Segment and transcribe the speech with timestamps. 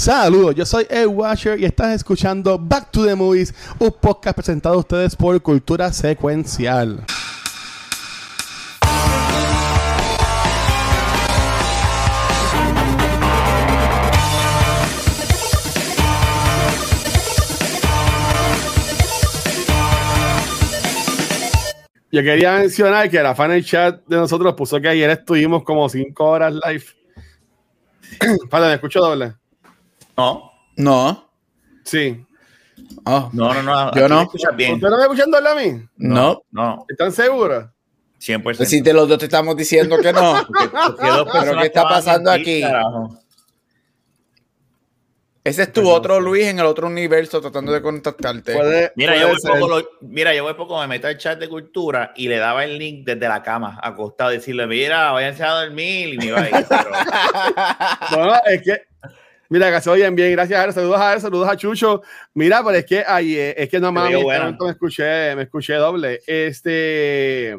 [0.00, 4.76] Saludos, yo soy Ed Washer y estás escuchando Back to the Movies, un podcast presentado
[4.76, 7.04] a ustedes por Cultura Secuencial.
[22.10, 26.24] Yo quería mencionar que la fan chat de nosotros puso que ayer estuvimos como 5
[26.24, 26.84] horas live.
[28.48, 29.39] Padre, ¿me escucho doble?
[30.20, 30.52] No.
[30.76, 31.30] No.
[31.84, 32.24] Sí.
[33.04, 33.94] Oh, No, no, no.
[33.94, 34.16] Yo no.
[34.18, 34.74] me escuchas bien.
[34.74, 35.82] ¿Ustedes no me escuchan doble a mí?
[35.96, 36.42] no.
[36.50, 37.66] No, ¿Están seguros?
[38.20, 38.64] 100%.
[38.66, 40.34] Si te los dos te estamos diciendo que no.
[40.46, 43.18] Porque- porque ¿Pero qué está pasando aquí, carajo.
[45.42, 48.52] Ese es tu otro Luis en el otro universo tratando de contactarte.
[48.54, 51.48] Puede- Mira, puede yo poco lo- mira, yo voy poco, me meto al chat de
[51.48, 56.12] cultura y le daba el link desde la cama, acostado, decirle, mira, váyanse a dormir
[56.14, 56.66] y me iba a ir.
[56.68, 56.90] Pero,
[58.18, 58.82] No, no, es que.
[59.50, 60.30] Mira, que se oyen bien.
[60.30, 60.72] Gracias a él.
[60.72, 62.02] Saludos a él, saludos a Chucho.
[62.34, 64.56] Mira, pero es que ayer, es que no mames, buena.
[64.58, 66.20] me escuché, me escuché doble.
[66.24, 67.58] Este.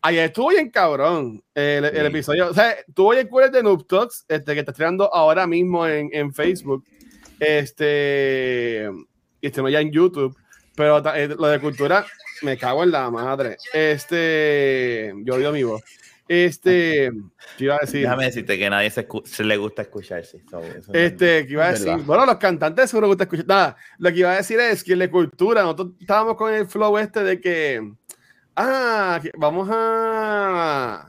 [0.00, 2.48] Ayer estuvo bien cabrón el, episodio.
[2.48, 6.08] O sea, estuvo bien cool de Noob Talks, este, que está estrenando ahora mismo en,
[6.12, 6.82] en Facebook.
[7.40, 8.88] Este.
[9.42, 10.34] Y estrenó ya en YouTube.
[10.74, 12.06] Pero eh, lo de cultura,
[12.40, 13.58] me cago en la madre.
[13.74, 15.12] Este.
[15.24, 15.82] Yo odio mi voz.
[16.28, 17.10] Este.
[17.58, 18.00] ¿Qué iba a decir?
[18.02, 20.42] déjame decirte que nadie se, le gusta escucharse.
[20.50, 22.04] so, eso no- Este, que iba a decir, verdad.
[22.04, 23.46] bueno, los cantantes seguro gusta escuchar.
[23.46, 26.66] Nada, lo que iba a decir es que en la cultura, nosotros estábamos con el
[26.66, 27.92] flow este de que,
[28.56, 31.08] ah, vamos a,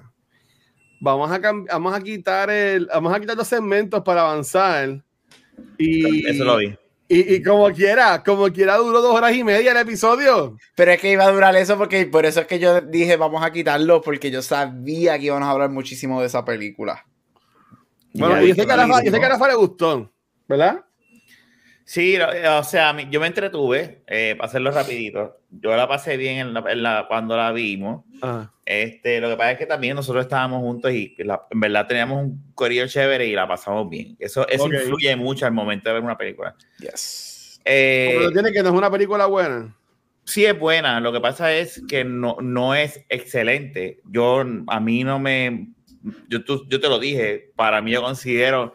[1.00, 5.04] vamos a, vamos a quitar el, vamos a quitar los segmentos para avanzar.
[5.78, 6.78] Y, Eso lo vi.
[7.10, 10.58] Y, y como quiera, como quiera duró dos horas y media el episodio.
[10.76, 13.44] Pero es que iba a durar eso porque por eso es que yo dije vamos
[13.44, 17.06] a quitarlo porque yo sabía que íbamos a hablar muchísimo de esa película.
[18.14, 20.12] Bueno, y y ese carajo le gustó,
[20.48, 20.87] ¿verdad?
[21.90, 25.40] Sí, eh, o sea, yo me entretuve, eh, para hacerlo rapidito.
[25.50, 28.04] Yo la pasé bien en la- en la- cuando la vimos.
[28.22, 31.88] Ah, Este, lo que pasa es que también nosotros estábamos juntos y la- en verdad
[31.88, 34.18] teníamos un corillo chévere y la pasamos bien.
[34.20, 34.74] Eso, eso Ok.
[34.74, 36.54] influye mucho al momento de ver una película.
[36.80, 37.62] Yes.
[37.64, 39.74] Eh, pero tiene que no es una película buena.
[40.26, 44.02] sí es buena, lo que pasa es que no, no es excelente.
[44.12, 45.70] Yo, a mí no me,
[46.28, 48.74] yo, tú- yo te lo dije, para mí yo considero,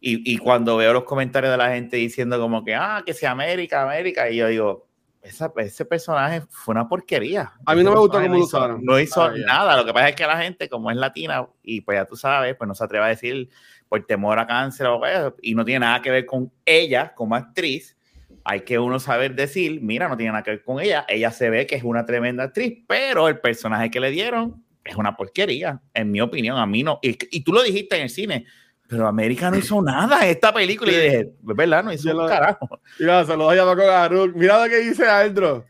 [0.00, 3.32] y, y cuando veo los comentarios de la gente diciendo como que, ah, que sea
[3.32, 4.88] América, América, y yo digo,
[5.22, 7.52] esa- ese personaje fue una porquería.
[7.66, 8.84] A mí no me gustó personaje cómo no lo hizo- usaron.
[8.84, 9.44] No hizo Ah, ya.
[9.46, 12.16] nada, lo que pasa es que la gente, como es latina, y pues ya tú
[12.16, 13.50] sabes, pues no se atreve a decir
[13.88, 17.34] por temor a cáncer o pues, y no tiene nada que ver con ella como
[17.36, 17.96] actriz,
[18.44, 21.50] hay que uno saber decir, mira, no tiene nada que ver con ella, ella se
[21.50, 25.82] ve que es una tremenda actriz, pero el personaje que le dieron es una porquería,
[25.92, 28.46] en mi opinión, a mí no, y, y tú lo dijiste en el cine,
[28.90, 32.26] pero América no hizo nada en esta película, y dije, es verdad, no hizo un
[32.26, 32.80] carajo.
[32.98, 34.34] Mira, saludos a Paco Garuk.
[34.34, 35.64] Mira lo que dice Aldro.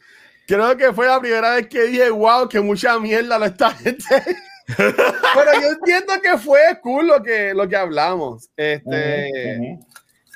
[0.46, 4.04] Creo que fue la primera vez que dije, wow, que mucha mierda lo está gente.
[4.76, 8.48] Pero yo entiendo que fue cool lo que, lo que hablamos.
[8.56, 9.78] Este,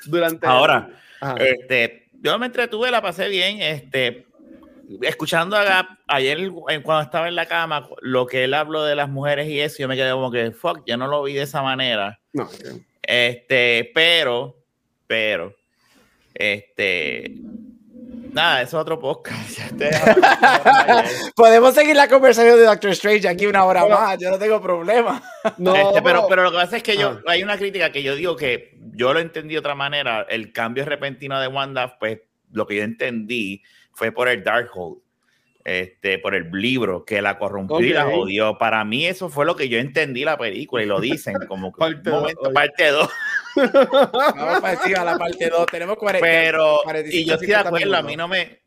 [0.05, 0.45] durante.
[0.45, 0.87] Ahora.
[1.39, 3.63] Este, yo me entretuve, la pasé bien.
[3.63, 4.27] Este,
[5.01, 6.49] escuchando a Gap, ayer
[6.83, 9.87] cuando estaba en la cama, lo que él habló de las mujeres y eso, yo
[9.87, 12.19] me quedé como que, fuck, yo no lo vi de esa manera.
[12.33, 12.49] No,
[13.01, 14.55] Este, pero,
[15.07, 15.55] pero,
[16.33, 17.31] este,
[18.33, 19.59] nada, eso es otro podcast.
[21.35, 24.61] Podemos seguir la conversación de Doctor Strange aquí una hora Pero- más, yo no tengo
[24.61, 25.21] problema.
[25.57, 27.31] no, Este, pero, pero lo que pasa es que yo, Ah.
[27.31, 30.25] hay una crítica que yo digo que yo lo entendí de otra manera.
[30.29, 32.19] El cambio repentino de Wanda, pues
[32.51, 33.61] lo que yo entendí
[33.95, 34.99] fue por el Darkhold,
[35.63, 38.57] este, por el libro que la corrompió y la jodió.
[38.57, 41.79] Para mí, eso fue lo que yo entendí la película y lo dicen como que
[41.79, 42.53] Parte un dos, momento, oye.
[42.53, 43.09] parte 2.
[44.35, 45.65] Vamos para encima la parte 2.
[45.67, 46.23] Tenemos 40.
[46.23, 48.61] Pero, 45, y yo estoy de 50 acuerdo, a mí no me.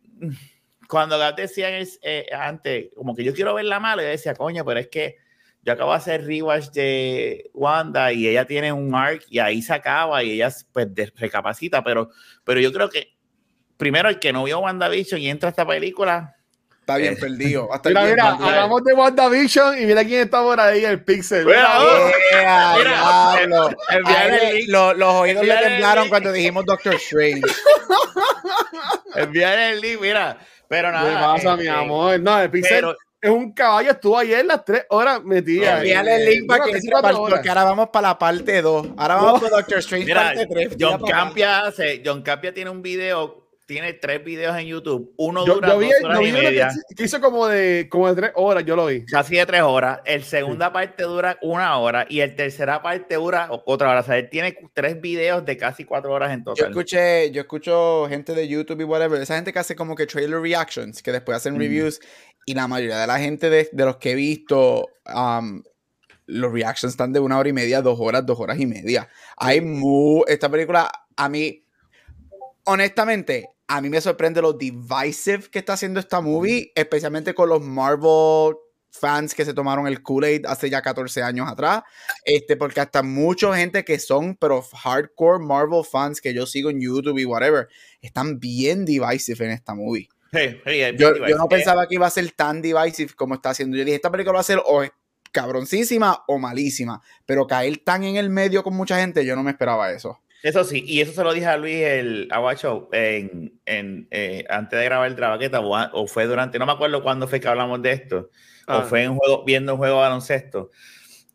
[0.88, 4.65] Cuando Gab decía es, eh, antes, como que yo quiero verla mal, yo decía, coño,
[4.65, 5.17] pero es que
[5.62, 9.75] yo acabo de hacer rewatch de Wanda y ella tiene un arc y ahí se
[9.75, 12.09] acaba y ella pues recapacita, pero,
[12.43, 13.18] pero yo creo que
[13.79, 16.35] primero el que no vio WandaVision y entra a esta película,
[16.81, 17.69] Está bien Eh, perdido.
[17.73, 21.45] Hasta Mira, mira, hablamos de WandaVision y mira quién está por ahí, el Pixel.
[21.45, 22.75] Mira, Mira, Yeah,
[23.47, 24.69] Mira, enviar Ahí el link.
[24.71, 26.11] lo- los oídos le el temblaron link.
[26.11, 27.43] cuando dijimos Doctor Strange.
[29.17, 31.35] enviar el link, mira, pero ¿Qué nada.
[31.35, 32.21] pasa, mi este, amor?
[32.21, 35.79] No, el Pixel Pero, es un caballo, estuvo ayer las tres horas metida.
[35.79, 36.81] Envíale el link para que
[37.17, 38.87] porque ahora vamos para la parte 2.
[38.97, 39.41] Ahora vamos No.
[39.49, 40.77] para Doctor Strange Mira, parte 3.
[40.79, 45.12] John Campia, hace, John Campia tiene un video tiene tres videos en YouTube.
[45.19, 47.47] Uno Yo, dura yo vi, dos yo horas vi y media, que, que hizo como
[47.47, 49.05] de, como de tres horas, yo lo vi.
[49.05, 50.00] casi de tres horas.
[50.06, 54.00] El segunda parte dura una hora y el tercera parte dura otra hora.
[54.00, 56.70] O sea, él tiene tres videos de casi cuatro horas en Yo total.
[56.70, 60.41] escuché, yo escucho gente de YouTube y whatever, esa gente que hace como que trailer
[60.41, 61.59] reactions, que después hacen Mm.
[61.59, 62.00] reviews,
[62.47, 65.62] y la mayoría de la gente de, de los que he visto, um,
[66.25, 69.11] los reactions están de una hora y media, dos horas, dos horas y media.
[69.37, 71.62] Hay mu esta película, a mí,
[72.65, 77.62] honestamente, a mí me sorprende lo divisive que está haciendo esta movie, especialmente con los
[77.62, 78.56] Marvel
[78.91, 81.82] fans que se tomaron el Kool-Aid hace ya 14 años atrás,
[82.25, 86.81] este, porque hasta mucha gente que son, pero hardcore Marvel fans que yo sigo en
[86.81, 87.69] YouTube y whatever,
[88.00, 90.09] están bien divisive en esta movie.
[90.32, 93.76] Sí, es Yo, yo no pensaba que iba a ser tan divisive como está haciendo.
[93.76, 94.82] Yo dije, esta película va a ser o
[95.32, 99.50] cabroncísima o malísima, pero caer tan en el medio con mucha gente, yo no me
[99.50, 100.20] esperaba eso.
[100.43, 104.44] Eso sí, y eso se lo dije a Luis el Agua Show en, en, eh,
[104.49, 107.49] antes de grabar el Trabaqueta, o, o fue durante, no me acuerdo cuándo fue que
[107.49, 108.31] hablamos de esto,
[108.69, 108.79] Ah.
[108.79, 110.70] o fue en juego, viendo un juego de baloncesto,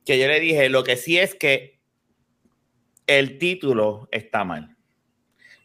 [0.05, 1.79] que yo le dije, lo que sí es que
[3.07, 4.77] el título está mal.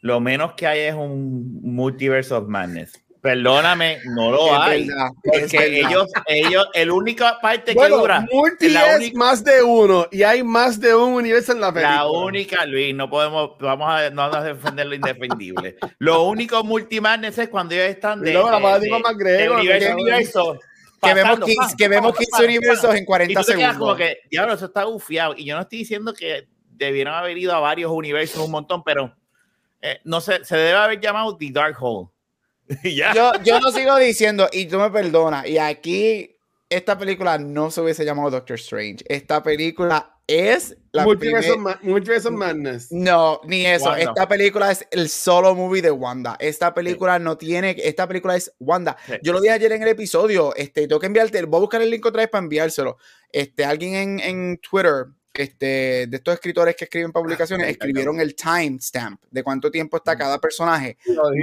[0.01, 3.05] Lo menos que hay es un Multiverse of Madness.
[3.21, 4.87] Perdóname, no lo Es hay.
[4.89, 9.43] verdad, Porque ellos, ellos, el única parte que Bueno, dura, multi la es única- más
[9.45, 11.97] de uno y hay más de un universo en la película.
[11.97, 15.77] La única, Luis, no podemos, vamos a, no vamos a defender lo indefendible.
[15.99, 19.17] Lo único multimadness es cuando ellos están de, Luego la de- madre de- digo más
[19.19, 20.59] de universo que- universo.
[21.03, 23.47] que vemos pasando, 15, pam, que vemos pam, 15 pam, universos en Y 40 tú
[23.47, 23.97] te quedas como segundos.
[24.23, 25.35] que, diablo, eso está bufiado.
[25.37, 29.13] Y yo no estoy diciendo que debieron haber ido a varios universos un montón, pero
[29.83, 32.09] eh, no sé, se debe haber llamado The Dark Hole.
[33.15, 36.37] Yo, yo lo sigo diciendo, y tú me perdonas, y aquí
[36.69, 39.05] esta película no se hubiese llamado Doctor Strange.
[39.09, 42.93] Esta película es la Multiverse, of primer- Madness.
[42.93, 43.87] No, ni eso.
[43.87, 44.03] Wanda.
[44.03, 46.37] Esta película es el solo movie de Wanda.
[46.39, 47.75] Esta película no tiene.
[47.83, 48.99] Esta película es Wanda.
[49.07, 49.15] Sí.
[49.23, 50.55] Yo lo dije ayer en el episodio.
[50.55, 51.43] Este, tengo que enviarte.
[51.45, 52.99] Voy a buscar el link otra vez para enviárselo.
[53.33, 55.07] Este, alguien en, en Twitter,
[55.43, 60.15] este, de estos escritores que escriben publicaciones, Ah, escribieron el timestamp de cuánto tiempo está
[60.15, 60.19] Mm.
[60.19, 60.97] cada personaje.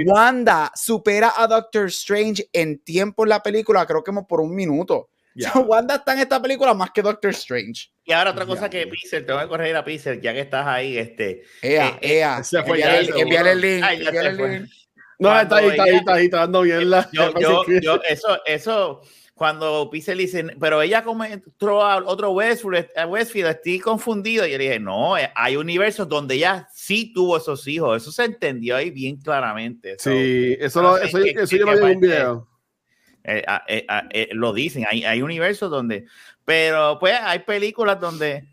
[0.06, 5.10] Wanda supera a Doctor Strange en tiempo en la película, creo que por un minuto.
[5.34, 5.52] Ya.
[5.52, 7.90] Wanda está en esta película más que Doctor Strange.
[8.04, 8.86] Y ahora otra cosa Ya, que.
[8.86, 12.42] Pixel, tengo que corregir a Pixel, ya que estás ahí, este, Ea, Eh, eh, ea.
[12.44, 13.22] se fue envíale, ya, el- seguro.
[13.22, 13.84] envíale el link.
[13.84, 14.48] Ay, se el fue.
[14.60, 14.70] link.
[15.18, 17.08] No, está ahí, está ahí, está ahí, está dando bien la.
[17.12, 19.00] yo, yo, yo, eso, eso,
[19.36, 24.46] cuando Pixel dice, pero ella como entró a otro Westfield, a Westfield, estoy confundido.
[24.46, 28.02] Y yo le dije, no, eh, hay universos donde ella sí tuvo esos hijos.
[28.02, 29.96] Eso se entendió ahí bien claramente.
[29.98, 32.48] So, Sí, eso, lo, eso, qué- eso qué- yo lo vi en un video.
[33.24, 36.06] eh, ah, eh, ah, eh, lo dicen, hay, hay universos donde,
[36.46, 38.48] pero pues hay películas donde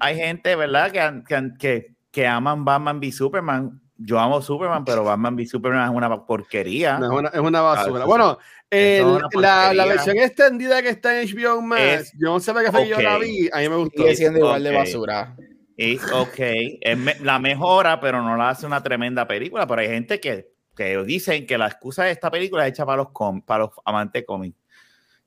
[0.00, 0.90] hay gente, ¿verdad?
[0.90, 3.80] Que, que, que, que aman Batman v Superman.
[3.98, 6.98] Yo amo Superman, pero Batman v Superman es una porquería.
[6.98, 8.04] No, es, una, es una basura.
[8.04, 8.38] bueno,
[8.68, 12.28] el- eso es una la, la versión extendida que está en HBO Max, Es- yo
[12.28, 14.02] no sé para qué fue yo la vi, a mí me gustó.
[14.02, 14.76] Sigue siendo igual de Ok.
[14.76, 15.36] basura.
[15.78, 16.38] Es ok,
[16.80, 19.66] es me- la mejora, pero no la hace una tremenda película.
[19.66, 22.98] Pero hay gente que, que dicen que la excusa de esta película es hecha para
[22.98, 24.58] los, com- para los amantes de cómics.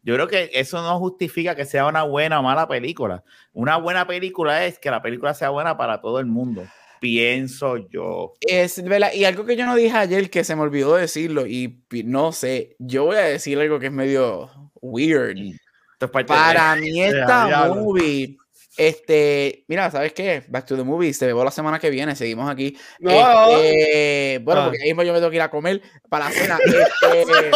[0.02, 3.24] Yo creo que eso no justifica que sea una buena o mala película.
[3.52, 6.64] Una buena película es que la película sea buena para todo el mundo.
[7.00, 8.34] Pienso yo.
[8.42, 11.82] Es verdad, y algo que yo no dije ayer que se me olvidó decirlo, y
[12.06, 14.50] no sé, yo voy a decir algo que es medio
[14.82, 15.38] weird.
[15.38, 18.38] Esto es parte de- Para mí esta movie,
[18.78, 20.44] este, mira, ¿sabes qué?
[20.48, 22.78] Back to the movie, se veo la semana que viene, seguimos aquí.
[23.00, 23.12] No.
[23.12, 24.66] Este, bueno, Ah.
[24.66, 26.58] porque ahí mismo yo me tengo que ir a comer para la cena.
[27.14, 27.52] Este,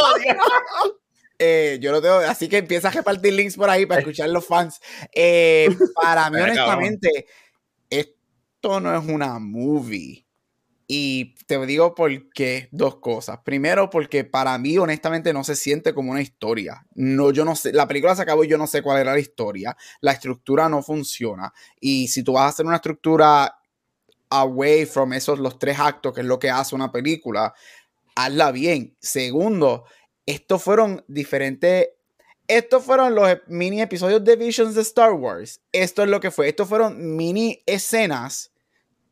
[1.39, 4.45] eh, yo lo tengo, así que empieza a repartir links por ahí para escuchar los
[4.45, 4.79] fans.
[5.13, 5.67] Eh,
[6.01, 7.25] para mí, honestamente,
[8.63, 10.25] esto no es una movie.
[10.87, 13.39] Y te digo por qué, dos cosas.
[13.43, 16.85] Primero, porque para mí, honestamente, no se siente como una historia.
[16.95, 19.19] No, yo no sé, la película se acabó y yo no sé cuál era la
[19.19, 19.75] historia.
[19.99, 21.51] La estructura no funciona.
[21.81, 23.53] Y si tú vas a hacer una estructura
[24.29, 27.53] away from esos los tres actos, que es lo que hace una película,
[28.15, 28.95] hazla bien.
[29.01, 29.83] Segundo,
[30.25, 31.89] estos fueron diferentes.
[32.47, 35.61] Estos fueron los mini episodios de Visions de Star Wars.
[35.73, 36.47] Esto es lo que fue.
[36.47, 38.52] Estos fueron mini escenas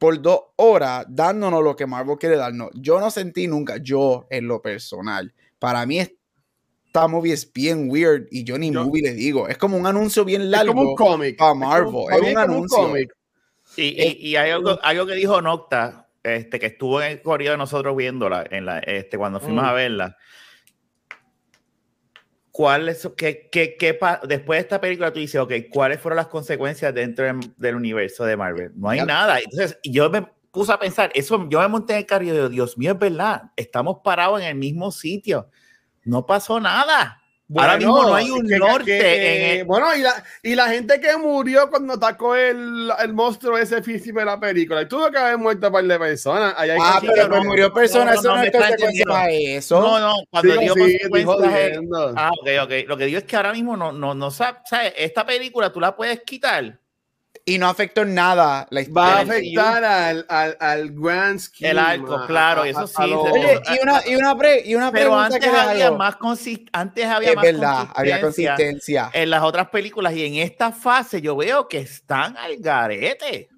[0.01, 2.72] por dos horas dándonos lo que Marvel quiere darnos.
[2.74, 5.31] Yo no sentí nunca, yo en lo personal.
[5.60, 9.48] Para mí esta movie es bien weird y yo ni Yo- movie le digo.
[9.48, 10.74] Es como un anuncio bien Es largo.
[10.74, 11.38] como un cómic.
[11.38, 12.98] pa' Es como- Marvel, para es un anuncio.
[13.77, 17.51] Y, y- y hay algo, algo que dijo Nocta, este, que estuvo en el corrido
[17.51, 19.67] de nosotros viéndola, en la, este, cuando fuimos Mm.
[19.67, 20.17] a verla.
[22.61, 26.27] ¿Cuál es, qué, qué, qué después de esta película tú dices, ok, ¿cuáles fueron las
[26.27, 28.71] consecuencias dentro del, del universo de Marvel?
[28.75, 29.39] No hay nada.
[29.39, 32.49] Entonces, yo me, puse a pensar, eso yo me monté en el carro y digo,
[32.49, 35.49] Dios mío, es verdad, estamos parados en el mismo sitio.
[36.03, 37.20] No pasó nada.
[37.55, 40.67] Ahora mismo no hay un que- norte que- en el- Bueno, y la, y la
[40.70, 45.10] gente que murió cuando atacó el, el monstruo ese físico de la película, y tuvo
[45.12, 46.53] que haber muerto un par de personas.
[46.58, 49.05] Ahí hay Ah, que- pero no, murió persona, no, eso no, no, me es consecuencia
[49.10, 49.81] a eso.
[49.81, 51.79] No, no, cuando Sí, digo sí, consecuencias.
[52.15, 52.72] Ah, ok, ok.
[52.88, 54.60] Lo que digo es que ahora mismo no, no, no ¿sabes?
[54.98, 56.77] Esta película tú la puedes quitar.
[57.45, 59.03] Y no afectó en nada la historia.
[59.03, 61.71] Va a afectar al, al, al grand scheme.
[61.71, 64.91] El arco, a- claro, a- eso sí, Oye, y una, y una, pre- y una
[64.91, 69.10] Pero pregunta antes que había más consist antes había Es más verdad, había consistencia consistencia.
[69.13, 73.50] en las otras películas y en esta fase yo veo que están al garete.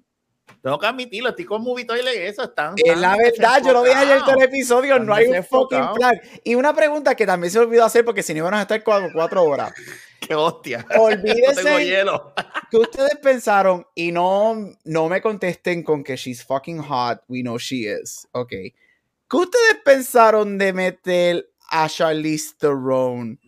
[0.64, 2.72] Tengo que admitirlo, estoy con Movie Toilet y eso están.
[2.78, 6.18] Es la verdad, yo lo dije ayer todo el episodio, no hay un fucking plan.
[6.42, 9.10] Y una pregunta que también se olvidó hacer porque si no iban a estar cuatro,
[9.12, 9.74] cuatro horas.
[10.20, 10.78] Qué hostia.
[10.88, 12.32] No tengo Olvídese hielo.
[12.70, 17.58] que ustedes pensaron y no, no me contesten con que she's fucking hot, we know
[17.58, 18.26] she is.
[18.32, 18.48] Ok.
[18.48, 23.38] ¿Qué ustedes pensaron de meter a Charlize Theron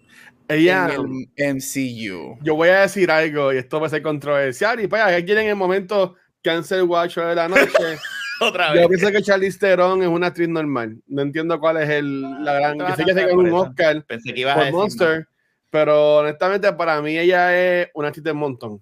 [0.48, 2.36] Ella, en el MCU?
[2.42, 4.78] yo voy a decir algo y esto va a ser controversial.
[4.80, 6.16] Y pues, aquí en el momento
[6.46, 7.66] Cancel Watch de la noche.
[8.40, 8.88] Otra Yo vez.
[8.88, 10.96] pienso que Charlize Theron es una actriz normal.
[11.08, 12.78] No entiendo cuál es el, la gran.
[12.78, 13.52] Yo sé que se ganó un.
[13.52, 14.70] Oscar Pensé que por.
[14.70, 15.26] Monster,
[15.70, 18.80] pero honestamente para mí ella es una actriz de montón.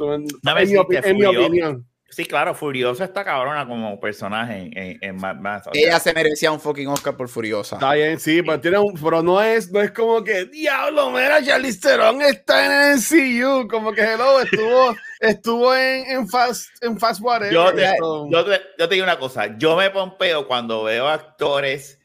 [0.00, 1.86] En, en mi, en opinión.
[2.12, 5.68] Sí, claro, Furiosa está cabrona como personaje en, en, en Mad Max.
[5.68, 7.76] o sea, Ella se merecía un fucking Oscar por Furiosa.
[7.76, 11.40] Está bien, sí, pero, tiene un, pero no, es, no es como que, diablo, mira,
[11.42, 13.68] Charlize Theron está en el MCU.
[13.68, 17.52] Como que, hello, estuvo, estuvo en, en, Fast, en Fast Whatever.
[17.54, 17.86] Yo te,
[18.28, 22.00] yo, te, yo te digo una cosa, yo me pompeo cuando veo actores,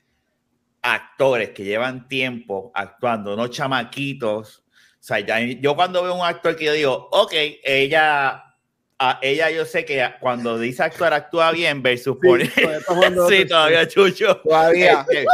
[0.84, 4.60] actores que llevan tiempo actuando, no chamaquitos.
[4.60, 7.34] O sea, ya- yo cuando veo un actor que yo digo, ok,
[7.64, 8.45] ella,
[8.98, 12.50] a ella yo sé que cuando dice actuar, actúa bien, versus Sí, poner...
[13.30, 14.38] sí, todavía Chucho.
[14.38, 15.06] Todavía.
[15.10, 15.26] Este,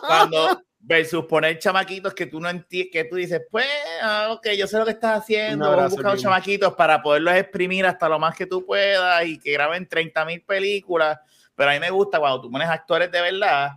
[0.00, 3.66] cuando versus poner chamaquitos que tú no entiendes, que tú dices, pues,
[4.02, 7.86] ah, ok, yo sé lo que estás haciendo, Un abrazo, buscar chamaquitos para poderlos exprimir
[7.86, 11.18] hasta lo más que tú puedas y que graben 30 mil películas,
[11.54, 13.70] pero a mí me gusta cuando tú pones actores de verdad,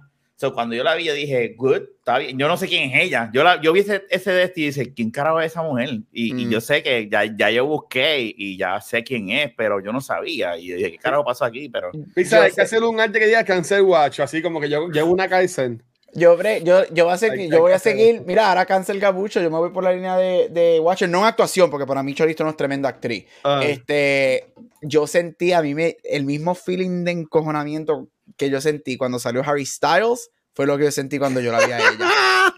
[0.48, 3.04] so, cuando yo la vi, yo dije, good, está bien, yo no sé quién es
[3.04, 5.62] ella, yo, la, yo vi ese, ese de este y dije, ¿quién carajo es esa
[5.64, 5.90] mujer?
[6.12, 6.50] Y, y Mm.
[6.52, 9.92] yo sé que ya, ya yo busqué y, y ya sé quién es, pero yo
[9.92, 11.70] no sabía, y dije, ¿qué carajo pasó aquí?
[11.70, 11.92] Pero...
[12.14, 14.70] Pisa, Yo hay sé- que hacer un arte que diga Cancel Watch, así como que
[14.70, 15.82] yo llevo una Kaizen.
[16.16, 19.42] Yo, bre- yo, yo, voy a seguir, yo voy a seguir, mira, ahora cancel Gabucho,
[19.42, 22.14] yo me voy por la línea de, de Watcher, no en actuación, porque para mí
[22.14, 23.26] Chorizo no es tremenda actriz.
[23.44, 23.62] Ah.
[23.66, 24.46] Este,
[24.84, 29.42] yo sentí a mí me, el mismo feeling de encojonamiento que yo sentí cuando salió
[29.44, 32.10] Harry Styles, fue lo que yo sentí cuando yo la vi a ella.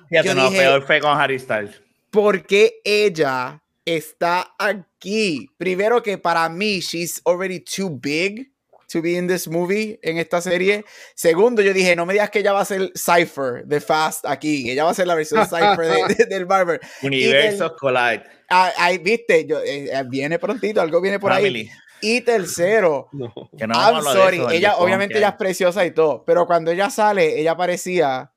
[0.10, 1.82] Fíjate, Yo no, dije- peor fue con Harry Styles.
[2.12, 5.50] Porque ella está aquí.
[5.58, 8.52] Primero que para mí, she's already too big
[8.92, 10.86] to be in this movie, en esta serie.
[11.16, 14.70] Segundo, yo dije, no me digas que ella va a ser Cypher de Fast aquí.
[14.70, 16.80] Ella va a ser la versión Cypher de- de- del Barber.
[17.02, 18.24] Universos Collide.
[18.50, 21.68] Ah, ahí, viste, yo, eh, eh, viene prontito, algo viene por ahí.
[22.02, 23.34] Y tercero, No.
[23.58, 26.72] Que no I'm sorry, eso, el ella, obviamente ella es preciosa y todo, pero cuando
[26.72, 28.32] ella sale, ella parecía,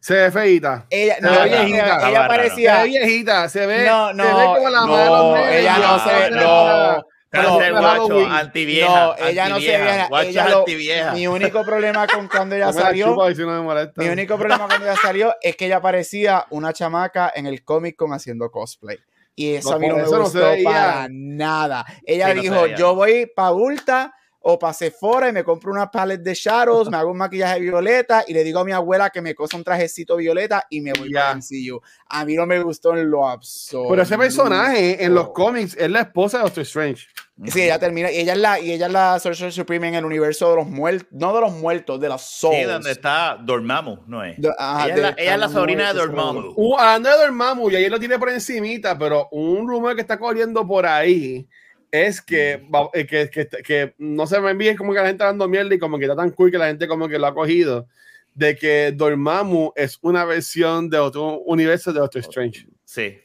[0.00, 0.86] Se ve feita.
[0.90, 1.66] ella, Se no, ve ella, viejita.
[1.84, 2.22] ella Está bárbaro.
[2.22, 5.78] Se parecía, ve viejita, se ve, no, no, se ve como la no, mano ella
[5.78, 9.06] no se ve, no, Cáncer no, guacho, antivieja.
[9.18, 10.06] No, ella no se veía.
[10.08, 14.02] Guacho Ella es lo- mi único problema con cuando ella salió, sí no me molesta.
[14.02, 17.96] mi único problema cuando ella salió es que ella parecía una chamaca en el Comic
[17.96, 18.98] Con haciendo cosplay.
[19.34, 20.64] Y eso No, a mí no me no gustó veía.
[20.64, 21.84] para nada.
[22.04, 25.90] Ella Sí, no dijo, yo voy para Ulta o para Sephora y me compro una
[25.90, 29.20] palette de shadows, me hago un maquillaje violeta y le digo a mi abuela que
[29.22, 31.20] me cosa un trajecito violeta y me voy Ya.
[31.20, 31.80] para el MCU.
[32.08, 33.90] A mí no me gustó en lo absoluto.
[33.90, 37.06] Pero ese personaje en los cómics es la esposa de Doctor Strange.
[37.46, 40.04] Sí, ella termina, y ella es la, y ella es la Sorcerer Supreme en el
[40.04, 42.56] universo de los muertos, no de los muertos, de los souls.
[42.56, 44.40] Sí, donde está Dormammu, ¿no es?
[44.40, 46.52] De- ajá, ella, es la, de- ella es la ah, sobrina de Dormammu.
[46.54, 50.18] Uh, hablando de Dormammu, y ahí lo tiene por encimita, pero un rumor que está
[50.18, 51.48] corriendo por ahí
[51.92, 55.46] es que, eh, que, que, que no se me envíe como que la gente dando
[55.46, 57.86] mierda y como que está tan cool que la gente como que lo ha cogido,
[58.34, 62.66] de que Dormammu es una versión de otro universo de Doctor Strange.
[62.84, 63.18] Sí.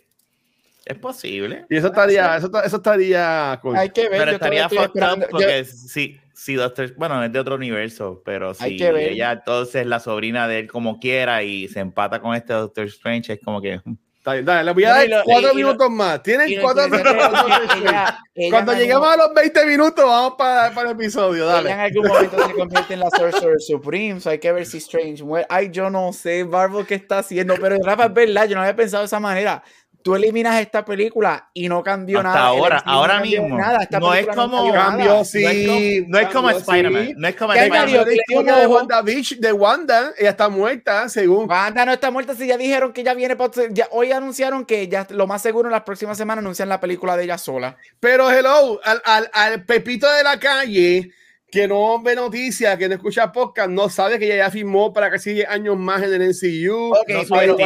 [0.86, 1.66] Es posible.
[1.70, 3.76] Y eso estaría, eso, eso estaría cool.
[3.76, 8.22] Hay que ver, Pero estaría yo- porque si, si Doctor, bueno, es de otro universo,
[8.24, 9.12] pero si que ver.
[9.12, 13.34] ella entonces la sobrina de él como quiera y se empata con este Doctor Strange,
[13.34, 13.82] es como que
[14.27, 16.22] Está bien, dale, le voy a dar lo- cuatro y- y lo- minutos más.
[16.22, 17.13] Tienen cuatro minutos.
[18.51, 21.46] Cuando lleguemos algún- a los 20 minutos, vamos para, para el episodio.
[21.46, 21.81] ella en Dale.
[21.81, 25.46] algún momento se convierte en la Sorcerer Supreme, so hay que ver si Strange muere.
[25.50, 28.75] Ay, yo no sé, Marvel, qué está haciendo, pero Rafa, es verdad, yo no había
[28.75, 29.63] pensado de esa manera.
[30.08, 32.46] Tú eliminas esta película y no cambió Hasta nada.
[32.48, 33.58] Ahora, no ahora cambió mismo.
[33.58, 33.80] nada.
[33.84, 34.86] Esta No es como- nada.
[34.86, 35.44] Cambió, sí.
[35.44, 37.06] no es como, no es como Spider-Man.
[37.08, 37.14] sí.
[37.18, 38.06] No es como ¿Qué Spider-Man.
[38.46, 38.76] de ojo.
[38.76, 41.50] WandaVision, de Wanda, ella está muerta, según.
[41.50, 43.36] Wanda no está muerta si ya dijeron que ya viene.
[43.72, 47.18] ya- hoy anunciaron que ya lo más seguro en las próximas semanas anuncian la película
[47.18, 47.76] de ella sola.
[48.00, 51.12] Pero hello, al, al, al Pepito de la calle
[51.50, 55.10] que no ve noticias, que no escucha podcast, no sabe que ella ya firmó para
[55.10, 56.94] casi 10 años más en el NCU.
[57.08, 57.63] No Al no que.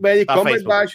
[0.00, 0.30] Benedict.
[0.30, 0.94] Cumberbatch,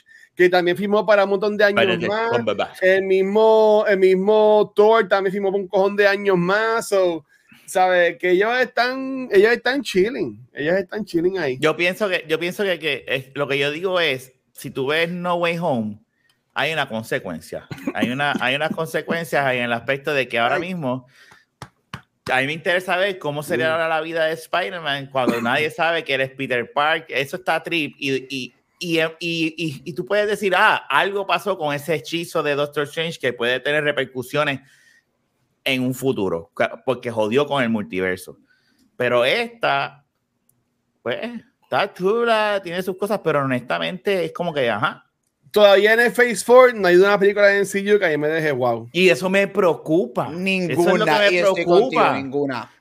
[0.50, 2.82] también firmó para un montón de años Benedict más.
[2.82, 6.90] El mismo, el mismo Thor también firmó por un cojón de años más.
[6.90, 7.26] So,
[7.66, 8.18] ¿Sabes?
[8.18, 10.46] Que ellos están, ellos están chilling.
[10.54, 11.58] Ellos están chilling ahí.
[11.60, 14.88] Yo pienso que, yo pienso que, que es- lo que yo digo es, si tú
[14.88, 16.00] ves No Way Home,
[16.54, 17.68] hay una consecuencia.
[17.94, 20.62] Hay, una, hay unas consecuencias ahí en el aspecto de que ahora Ay.
[20.62, 21.08] mismo
[22.32, 23.72] a mí me interesa ver cómo sería Mm.
[23.72, 27.06] ahora la vida de Spider-Man cuando nadie sabe que eres Peter Park.
[27.10, 27.96] Eso está trip.
[28.00, 32.84] Y, y, y, y, tú puedes decir, ah, algo pasó con ese hechizo de Doctor
[32.84, 34.62] Strange que puede tener repercusiones
[35.64, 36.52] en un futuro,
[36.86, 38.40] porque jodió con el multiverso.
[38.98, 40.04] Pero esta,
[41.04, 41.20] pues,
[41.62, 45.11] está chula, tiene sus cosas, pero honestamente es como que, ajá.
[45.52, 48.28] Todavía en el Phase 4 no hay una película de NCU que a mí me
[48.30, 48.90] deje wow.
[48.94, 50.28] Y eso me preocupa.
[50.28, 51.06] Eso es lo Ninguna.
[51.06, 52.14] que me y estoy contigo, preocupa.
[52.16, 52.72] ninguna.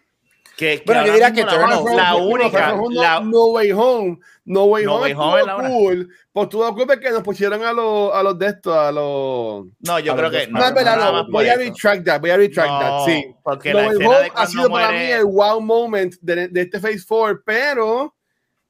[0.56, 1.94] Que, que Bueno, yo diría que la, Eternals.
[1.96, 4.18] la única, la- no, Way Home.
[4.44, 6.08] No Way No Home, Way Home cool.
[6.32, 9.64] Pues tú no ocupes que nos pusieron a los, a los de estos, a los.
[9.80, 12.04] no, yo creo que no, No, es verdad, nada no, más por voy a retract
[12.04, 13.34] that, voy a retract that, No, sí.
[13.42, 16.48] Porque No la Way Home de ha sido para mí muere- el wow moment de,
[16.48, 18.14] de este Phase 4, pero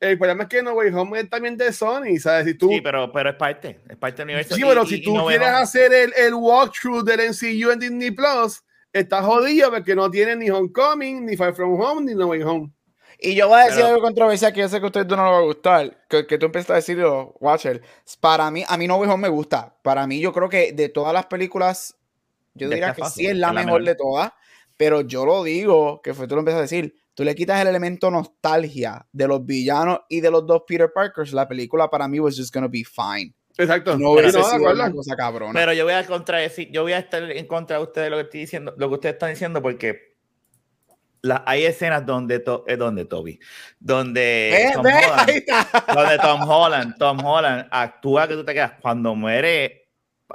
[0.00, 2.46] el problema es que No Way Home es también de Sony, ¿sabes?
[2.46, 4.54] Si tú, Sí, pero, pero es parte, es parte del universo.
[4.54, 7.20] Sí, Y- pero y- si y tú No Way quieres hacer el, el walkthrough del
[7.20, 12.02] NCU en Disney Plus, estás jodido porque no tiene ni Homecoming, ni Far From Home,
[12.06, 12.70] ni No Way Home.
[13.22, 15.16] Y yo voy a decir Pero- algo controversial que yo sé que a ustedes no
[15.16, 16.04] les va a gustar.
[16.08, 17.82] Que, que tú empezaste a decirlo, Watcher.
[18.18, 19.76] Para mí, a mí No Way Home me gusta.
[19.82, 21.94] Para mí, yo creo que de todas las películas,
[22.54, 23.84] yo diría que fácil, sí es la, es la mejor, mejor.
[23.84, 24.32] de todas.
[24.78, 26.96] Pero yo lo digo, que fue tú lo empezaste a decir.
[27.14, 31.32] Tú le quitas el elemento nostalgia de los villanos y de los dos Peter Parkers.
[31.32, 33.34] La película para mí was just gonna be fine.
[33.58, 33.92] Exacto.
[33.98, 35.52] No Sí, hubiese no, de sido una cosa cabrona.
[35.52, 38.22] Pero yo voy a contradecir, yo voy a estar en contra de ustedes lo que
[38.22, 40.14] estoy diciendo, lo que ustedes están diciendo, porque
[41.22, 43.38] la- hay escenas donde, to- eh, donde Toby,
[43.78, 45.44] donde Tom ve, Holland,
[45.94, 49.79] donde Tom Holland, Tom Holland actúa que tú te quedas cuando muere.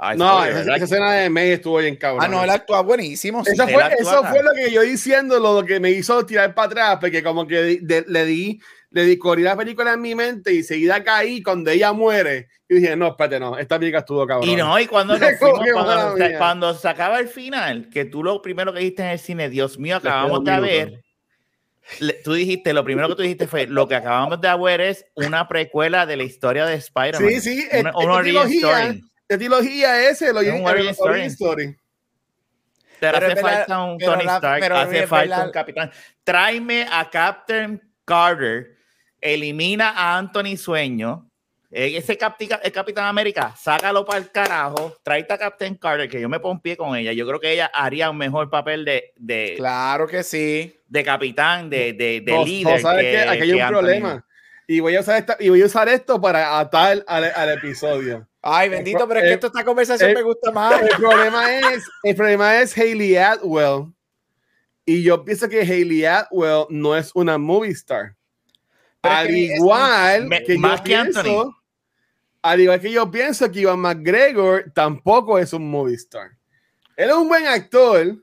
[0.00, 2.24] Ay, No, esa, esa escena de May estuvo bien cabrón.
[2.24, 3.44] Ah, no, él actúa buenísimo.
[3.44, 3.52] sí.
[3.52, 6.66] Eso fue, actúa eso fue lo que yo diciendo, lo que me hizo tirar para
[6.66, 10.14] atrás, porque como que di- de- le di, le di corrí la película en mi
[10.14, 12.48] mente y seguida caí cuando ella muere.
[12.68, 14.48] Y dije, no, espérate, no, esta película estuvo cabrón.
[14.48, 18.22] Y no, y cuando, nos fuimos, cuando, se, cuando se acaba el final, que tú
[18.24, 21.02] lo primero que dijiste en el cine, Dios mío, de acabamos de ver.
[22.00, 25.04] le- Tú dijiste, lo primero que tú dijiste fue, lo que acabamos de ver es
[25.14, 27.28] una precuela de la historia de Spider-Man.
[27.28, 31.20] Sí, sí, una, es- una esta origin trilogía- ese, lo Es un origin story.
[31.22, 31.76] story.
[32.98, 35.90] Pero, Pero hace verdad- falta un Tony la- Stark, pero hace falta un capitán.
[36.24, 38.76] Tráeme a Captain Carter,
[39.20, 41.28] elimina a Anthony Sueño,
[41.70, 46.20] eh, ese captica- el Capitán América, sácalo para el carajo, tráete a Captain Carter, que
[46.20, 47.12] yo me pongo pie con ella.
[47.12, 50.80] Yo creo que ella haría un mejor papel de, de, Claro que sí.
[50.88, 52.80] de capitán, de, de, de No, no, líder.
[52.80, 53.72] sabes que- que aquí hay que un Anthony.
[53.78, 54.26] problema.
[54.68, 58.26] Y voy, a usar esta, y voy a usar esto para atar al, al episodio.
[58.48, 60.80] Ay, bendito, pero es que esto, esta conversación me gusta más.
[60.82, 63.92] El problema es, el problema es Hayley Atwell.
[64.84, 68.14] Y yo pienso que Hayley Atwell no es una movie star.
[69.00, 71.56] Pero al que igual Me- que más yo que pienso, Anthony.
[72.42, 76.30] al igual que yo pienso que Ivan McGregor tampoco es un movie star.
[76.96, 78.16] Él es un buen actor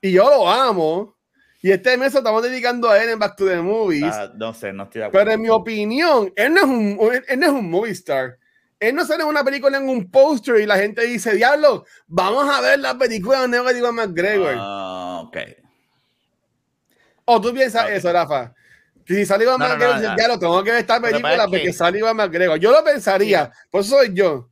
[0.00, 1.16] y yo lo amo.
[1.62, 4.04] Y este mes lo estamos dedicando a él en Back to the Movies.
[4.06, 5.24] Ah, no sé, no estoy de acuerdo.
[5.26, 8.38] Pero en mi opinión, él no es un, él no es un movie star.
[8.80, 12.48] Él no sale en una película en un póster y la gente dice, diablo, vamos
[12.48, 14.54] a ver la película de Neo Ivan McGregor.
[14.58, 15.36] Ah, ok.
[17.26, 18.52] o tú piensas eso, Rafa.
[19.04, 20.16] Que si sale Ivan No, McGregor, no, dices, no.
[20.16, 22.58] diablo, tengo que ver esta película es porque que- sale McGregor.
[22.58, 24.48] Yo lo pensaría, por eso soy yo.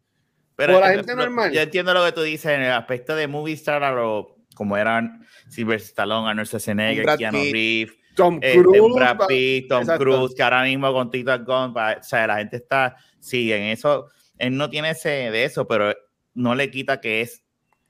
[0.56, 1.52] Pero Por la gente lo- normal.
[1.52, 4.76] Yo entiendo lo que tú dices en el aspecto de movie star, a lo- como
[4.76, 7.38] eran Sylvester Stallone, Arnold Schwarzenegger, Brad Keanu.
[7.38, 8.94] Reeves, Tom este, Cruise.
[8.94, 10.04] Brad pa- Pitt, Tom Exacto.
[10.04, 14.08] Cruise, que ahora mismo con Tito Gunn, o sea, la gente está, sí, en eso,
[14.38, 15.94] él no tiene ese de eso, pero
[16.34, 17.42] no le quita que es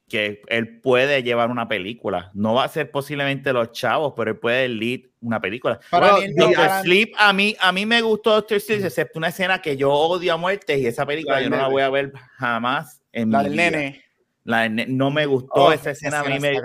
[0.09, 2.31] que él puede llevar una película.
[2.35, 5.79] No va a ser posiblemente los chavos, pero él puede lead una película.
[5.91, 9.61] Para Bueno, Doctor Sleep, a mí, a mí me gustó Doctor Sleep, excepto una escena
[9.61, 12.13] que yo odio a muerte y esa película La yo no la voy a ver
[12.39, 13.71] jamás en la mi del vida.
[13.71, 14.08] nene.
[14.49, 16.59] La no me gustó Oh, esa escena, a mí me,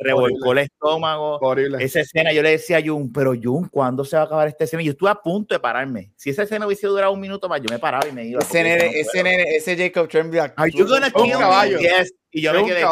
[0.00, 1.38] revolcó el estómago.
[1.40, 1.84] Horrible.
[1.84, 4.64] Esa escena, yo le decía a Jun, pero Jun, ¿cuándo se va a acabar esta
[4.64, 4.82] escena?
[4.82, 6.10] Y Yo estuve a punto de pararme.
[6.16, 8.40] Si esa escena hubiese durado un minuto más, yo me paraba y me iba.
[8.40, 10.50] Ese, nene, no ese, nene, ese Jacob Tremblay.
[10.56, 11.38] Are you gonna Un kill me?
[11.38, 11.78] caballo.
[11.78, 12.12] Yes.
[12.32, 12.84] Y yo me un quedé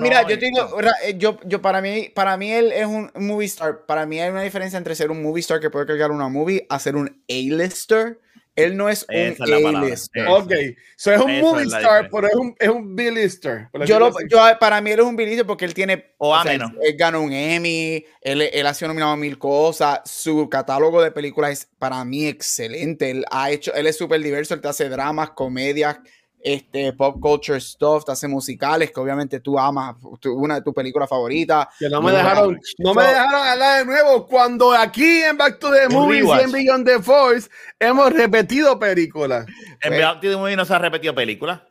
[0.00, 3.12] mira, no, yo te digo, eh, yo, yo para mí, para mí él es un
[3.14, 3.86] movie star.
[3.86, 6.66] Para mí hay una diferencia entre ser un movie star que puede cargar una movie
[6.68, 8.18] a ser un A-lister.
[8.56, 9.44] Él no es un Esa.
[9.44, 10.26] A-lister.
[10.28, 10.52] Ok,
[10.96, 13.68] so es un Esa movie es star, pero es un, es un B-lister.
[13.86, 16.14] Yo lo, yo, para mí él es un bilicio porque él tiene.
[16.18, 16.72] O a sea, menos.
[16.82, 20.00] Él ganó un Emmy, él, él ha sido nominado a mil cosas.
[20.04, 23.10] Su catálogo de películas es para mí excelente.
[23.10, 25.98] Él ha hecho, él es súper diverso, él te hace dramas, comedias,
[26.42, 30.72] este, pop culture stuff, te hace musicales, que obviamente tú amas, tu- una de tus
[30.74, 31.66] películas favoritas.
[31.78, 35.58] Que no me No, dejaron, no me dejaron hablar de nuevo cuando aquí en Back
[35.58, 37.48] to the Movies y en Beyond the Force
[37.78, 39.46] hemos repetido películas.
[39.82, 41.66] En Back to the Movie no se ha repetido película.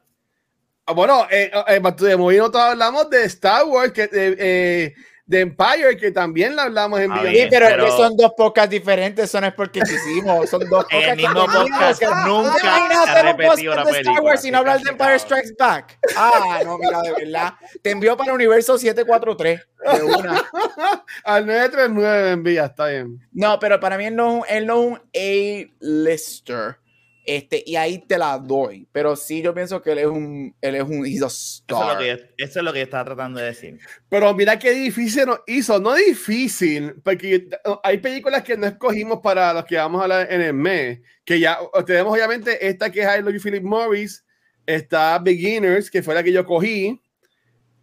[0.85, 4.93] Ah, Bueno, eh, en Back to the Movies nosotros hablamos de Star Wars, que,
[5.29, 8.33] de, Empire, que también la hablamos en Beyond Sí, pero, pero- es que son dos
[8.35, 12.53] podcasts diferentes, eso no es porque quisimos, son dos el podcasts que mismo podcast nunca
[12.55, 15.19] ¿Te imaginas se ha repetido la de Star película, Wars hablar que de Empire.
[15.19, 15.99] Strikes Back?
[16.17, 17.53] Ah, no, mira, de verdad.
[17.81, 20.43] Te envió para el universo 743 de una.
[21.23, 23.19] Al 939 envía, está bien.
[23.31, 25.01] No, pero para mí él no, es un- él no es un
[25.79, 26.77] A-lister.
[27.25, 28.87] Este, y ahí te la doy.
[28.91, 30.55] Pero sí, yo pienso que él es un.
[30.61, 31.05] Él es un.
[31.05, 33.45] He's a Eso es, lo que yo, eso es lo que yo estaba tratando de
[33.47, 33.79] decir.
[34.09, 37.49] Pero mira qué difícil nos hizo, no difícil, porque
[37.83, 41.39] hay películas que no escogimos para los que vamos a hablar en el mes, que
[41.39, 44.25] ya tenemos obviamente esta que es I Love You, Philip Morris,
[44.65, 46.99] está Beginners, que fue la que yo cogí,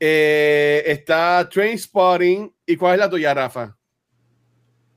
[0.00, 3.76] eh, está Train Spotting, ¿y cuál es la tuya, Rafa?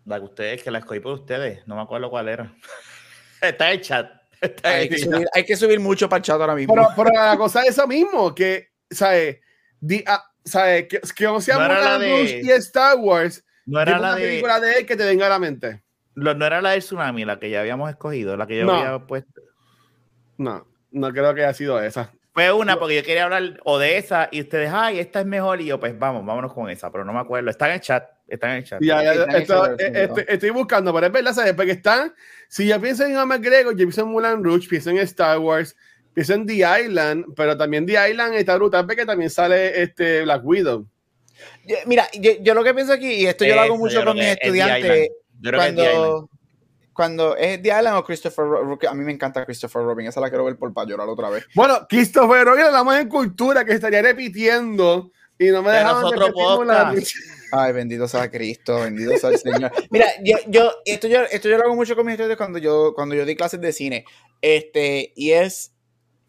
[0.05, 1.67] La que ustedes, que la escogí por ustedes.
[1.67, 2.55] No me acuerdo cuál era.
[3.41, 4.18] Está en el chat.
[4.63, 6.73] Hay que, subir, hay que subir mucho para el chat ahora mismo.
[6.73, 9.39] Pero, pero la cosa es eso mismo, que, ¿sabes?
[9.79, 10.87] Di- ah, ¿sabes?
[10.87, 14.21] Que, que no sea No la de- y Star Wars, No era la de.
[14.25, 15.83] película de él que te venga a la mente.
[16.15, 18.73] lo- no era la del tsunami, la que ya habíamos escogido, la que yo No.
[18.75, 19.41] había puesto.
[20.37, 22.11] No, no creo que haya sido esa.
[22.33, 25.59] Fue una porque yo quería hablar o de esa y ustedes, ay, esta es mejor.
[25.61, 27.49] Y yo, pues vamos, vámonos con esa, pero no me acuerdo.
[27.49, 28.09] Está en el chat.
[28.29, 28.81] Está en el chat.
[28.81, 31.53] Ya, ya, en el eh, estoy, estoy buscando, pero es verdad, ¿sabes?
[31.53, 32.13] Porque están,
[32.47, 35.75] si yo pienso en McGregor, yo pienso en Mulan Rouge, pienso en Star Wars,
[36.13, 40.41] pienso en The Island, pero también The Island está brutal porque también sale este Black
[40.45, 40.85] Widow.
[41.65, 44.03] Yo- Mira, yo, yo lo que pienso aquí, y esto yo lo hago Eso, mucho
[44.05, 45.07] con mis es estudiantes, Island.
[45.41, 45.95] Yo creo que es The Island.
[46.03, 46.29] cuando,
[46.93, 50.29] cuando es The Island o Christopher Robin, a mí me encanta Christopher Robin, esa la
[50.29, 51.45] quiero ver por para llorar otra vez.
[51.55, 56.33] Bueno, Christopher Robin hablamos en cultura que estaría repitiendo y no me dejaban repetir.
[57.51, 59.71] Ay, bendito sea Cristo, bendito sea el Señor.
[59.91, 62.93] Mira, yo, yo, esto yo, esto yo lo hago mucho con mis estudiantes cuando yo,
[62.93, 64.05] cuando yo di clases de cine.
[64.41, 65.73] Este, y es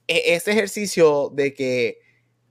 [0.09, 1.99] e- ese ejercicio de que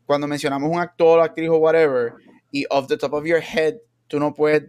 [0.06, 2.14] cuando mencionamos un actor, actriz o whatever,
[2.52, 3.76] y off the top of your head,
[4.08, 4.64] tú no puedes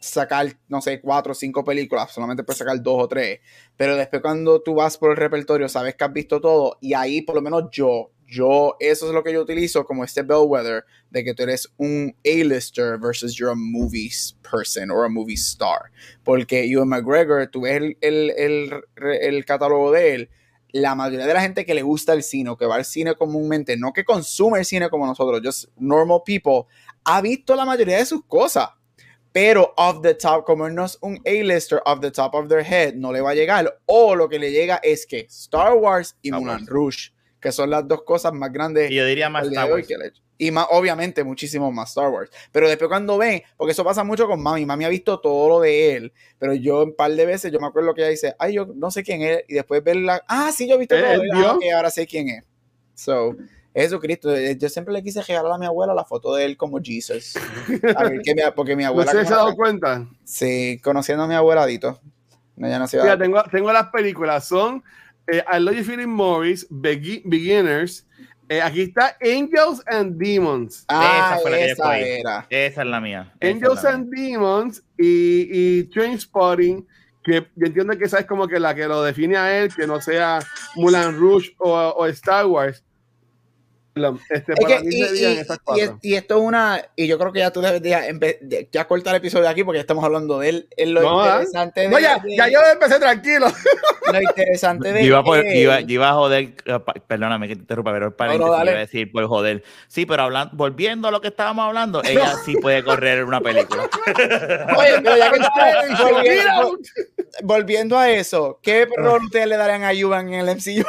[0.00, 3.40] sacar, no sé, cuatro o cinco películas, solamente puedes sacar dos o tres.
[3.76, 7.22] Pero después cuando tú vas por el repertorio, sabes que has visto todo, y ahí
[7.22, 11.24] por lo menos yo, yo, eso es lo que yo utilizo como este bellwether de
[11.24, 14.10] que tú eres un A-lister versus you're a movie
[14.48, 15.90] person or a movie star.
[16.22, 18.84] Porque Ewan McGregor, tú ves el, el, el,
[19.20, 20.30] el catálogo de él,
[20.72, 23.16] la mayoría de la gente que le gusta el cine o que va al cine
[23.16, 26.72] comúnmente, no que consume el cine como nosotros, just normal people,
[27.04, 28.68] ha visto la mayoría de sus cosas.
[29.32, 32.94] Pero off the top, como no es un A-lister off the top of their head,
[32.94, 33.80] no le va a llegar.
[33.86, 36.66] O lo que le llega es que Star Wars y Mulan.
[36.66, 39.88] Rouge, que son las dos cosas más grandes Y yo diría más Star Wars.
[40.38, 42.30] Y más, obviamente, muchísimo más Star Wars.
[42.50, 45.60] Pero después cuando ven, porque eso pasa mucho con mami, mami ha visto todo lo
[45.60, 48.54] de él, pero yo un par de veces, yo me acuerdo que ella dice, ay,
[48.54, 51.10] yo no sé quién es, y después verla, ah, sí, yo he visto ¿Eh, todo
[51.10, 52.44] de él ah, ok, ahora sé quién es.
[52.94, 53.36] So,
[53.74, 56.78] Jesucristo, eh, yo siempre le quise regalar a mi abuela la foto de él como
[56.82, 57.34] Jesus.
[57.96, 60.06] A ver, que mi- porque mi ¿No abuela, se ha dado cuenta?
[60.24, 62.00] sí, conociendo a mi abueladito.
[62.56, 64.82] No, ya no se Mira, tengo, tengo las películas, son
[65.26, 68.06] eh, I Love You, Philip Morris, Begi- Beginners,
[68.48, 70.84] eh, aquí está Angels and Demons.
[70.88, 72.46] Ah, Esa fue la que esa era.
[72.50, 73.32] Esa es la mía.
[73.40, 73.94] Angels la mía.
[73.94, 76.86] and Demons y, y Trainspotting,
[77.22, 79.86] que yo entiendo que esa es como que la que lo define a él, que
[79.86, 80.40] no sea
[80.76, 82.82] Mulan Rouge o, o Star Wars.
[84.30, 85.84] Este, Es para que- mí y, serían y- esas y cuatro.
[85.84, 89.14] es- y esto es una, y yo creo que ya tú debes de, ya cortar
[89.14, 90.68] el episodio aquí porque ya estamos hablando de él.
[90.76, 91.26] Es lo No, ¿ah?
[91.40, 93.46] interesante de, No, ya, de- ya yo empecé tranquilo.
[94.12, 95.56] lo interesante de Yo iba, por- él.
[95.56, 98.72] iba- yo iba a joder, eh, perdóname que te interrumpa, pero el paréntesis no, iba
[98.72, 99.62] a decir por joder.
[99.88, 103.88] Sí, pero hablando, volviendo a lo que estábamos hablando, ella sí puede correr una película.
[104.76, 105.40] Oye, pero ya que
[106.02, 106.78] volviendo,
[107.42, 110.84] volviendo a eso, ¿qué rol ustedes le darían a Yuvan en el MCU?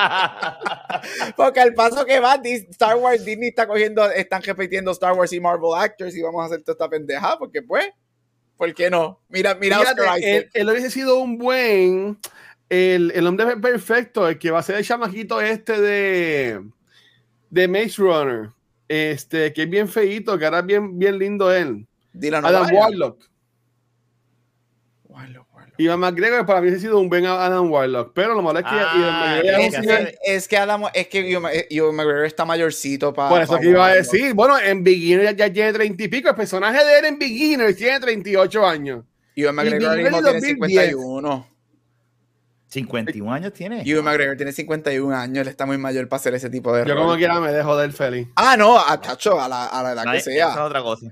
[1.36, 5.40] Porque al paso que va, Star Wars, Disney está cogiendo, están repitiendo Star Wars y
[5.40, 7.86] Marvel Actors y vamos a hacer toda esta pendeja, porque pues,
[8.56, 9.20] ¿por qué no?
[9.28, 10.32] Mira, mira Fíjate, Oscar Isaac.
[10.32, 12.18] él, él hubiese sido un buen.
[12.68, 16.64] El, el hombre perfecto, el que va a ser el chamaquito este de.
[17.50, 18.50] De Maze Runner.
[18.86, 21.86] Este, que es bien feíto, que ahora es bien, bien lindo él.
[22.12, 22.72] Dilo, no Adam.
[22.72, 23.29] Warlock.
[25.80, 28.12] Iván McGregor para mí hubiese sido un buen Adam Warlock.
[28.14, 31.06] Pero lo malo es que Ah, es que señor- hacer- que, es que Adam, es
[31.08, 31.30] que
[31.70, 33.28] Ewan McGregor está mayorcito para.
[33.30, 34.34] Por eso que iba a decir.
[34.34, 36.28] Bueno, en Beginner ya, ya tiene 30 y pico.
[36.28, 39.04] El personaje de él en Beginner tiene 38 años.
[39.36, 40.90] Ewan McGregor ahora Beginner mismo tiene 2010.
[40.90, 41.46] 51.
[42.68, 43.82] 51 años tiene.
[43.84, 46.94] Ewan McGregor tiene 51 años, él está muy mayor para hacer ese tipo de Yo
[46.94, 47.02] rol.
[47.04, 48.28] como quiera me dejo del feliz.
[48.36, 50.50] Ah, no, a, tacho, a la, a la edad No, que esa sea.
[50.52, 51.06] es otra cosa.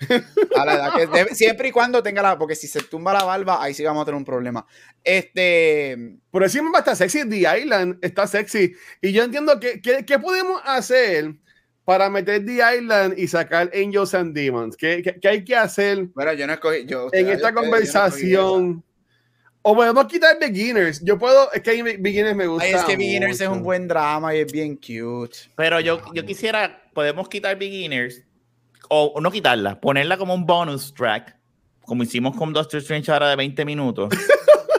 [0.56, 2.38] A la edad que debe- siempre y cuando tenga la.
[2.38, 4.66] Porque si se tumba la barba, ahí sí vamos a tener un problema.
[5.04, 6.16] Este.
[6.30, 8.72] Por encima está sexy, The Island está sexy.
[9.02, 11.34] Y yo entiendo que, que- ¿qué podemos hacer
[11.84, 14.76] para meter The Island y sacar Angels and Demons?
[14.76, 16.86] ¿Qué, qué- qué hay que hacer Bueno, yo no escogí.
[16.86, 18.84] Yo, en esta yo no conversación?
[19.62, 21.04] O podemos quitar Beginners.
[21.04, 22.64] Yo puedo, es que a mí Beginners me gusta.
[22.64, 25.36] Ay, es que Beginners es un buen drama y es bien cute.
[25.54, 28.22] Pero yo, yo quisiera, podemos quitar Beginners,
[28.90, 31.36] o no quitarla, ponerla como un bonus track,
[31.82, 34.12] como hicimos con Doctor Strange ahora de 20 minutos,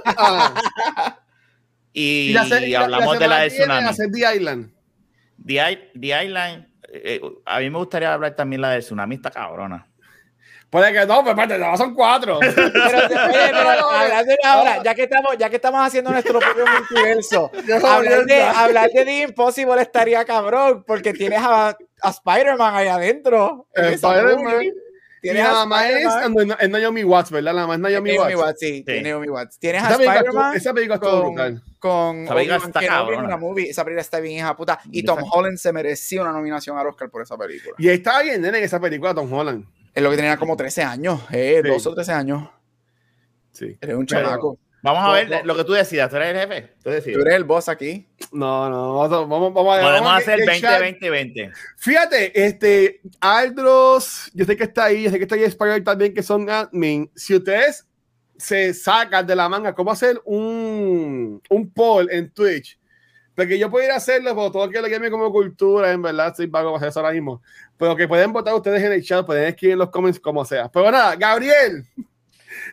[1.93, 2.36] y,
[2.76, 3.88] hablamos de la de Tsunami.
[3.88, 4.71] hacer The Island.
[5.43, 9.88] The, The Island, eh, a mí me gustaría hablar también la de Tsunami, está cabrona.
[10.71, 12.39] Puede que no, pero espérate, no, son cuatro.
[12.39, 16.63] Pero, oye, pero hablando de ahora, ya que estamos, ya que estamos haciendo nuestro propio
[16.65, 17.51] multiverso,
[17.86, 23.67] hablar de, hablar de The Impossible estaría cabrón, porque tienes a, a Spider-Man ahí adentro.
[23.75, 24.62] Spider-Man.
[25.21, 26.07] Tienes nada más es,
[26.62, 27.53] es Naomi Watts, ¿verdad?
[27.53, 28.36] Nada más es Naomi Watts.
[28.36, 29.60] Watts, sí, tiene Naomi Watts.
[29.60, 31.63] Tienes a Esa película estuvo- Spider-Man esa película estuvo con, brutal.
[31.79, 33.69] con Esa película está una movie.
[33.69, 34.79] Esa película está bien hija puta.
[34.89, 37.75] Y Tom Holland se merecía una nominación al Oscar por esa película.
[37.77, 39.65] Y estaba bien nene en esa película, Tom Holland.
[39.93, 41.69] Es lo que tenía como 13 años, eh, Sí.
[41.69, 42.49] 12 o 13 años.
[43.51, 43.77] Sí.
[43.82, 44.58] Eres un chamaco.
[44.84, 46.73] Vamos a ver lo que tú decidas, tú eres el jefe.
[46.84, 47.15] Tú decides.
[47.15, 48.08] Tú eres el boss aquí.
[48.32, 49.86] No, no, vamos, vamos, vamos a ver.
[49.86, 51.51] Podemos vamos a hacer que- que 20, Shaq- 20, 20.
[51.77, 56.13] Fíjate, este, Aldros, yo sé que está ahí, yo sé que está ahí Spider también,
[56.13, 57.12] que son admin.
[57.15, 57.86] Si ustedes
[58.38, 62.80] se sacan de la manga, ¿cómo hacer un, un poll en Twitch?
[63.35, 66.27] Porque yo puedo ir a hacerlo, pero todo que lo llame como cultura, en verdad,
[66.27, 67.41] estoy vago para hacer eso ahora mismo.
[67.77, 70.69] Pero que pueden votar ustedes en el chat, pueden escribir en los comments como sea.
[70.69, 71.85] Pero nada, Gabriel,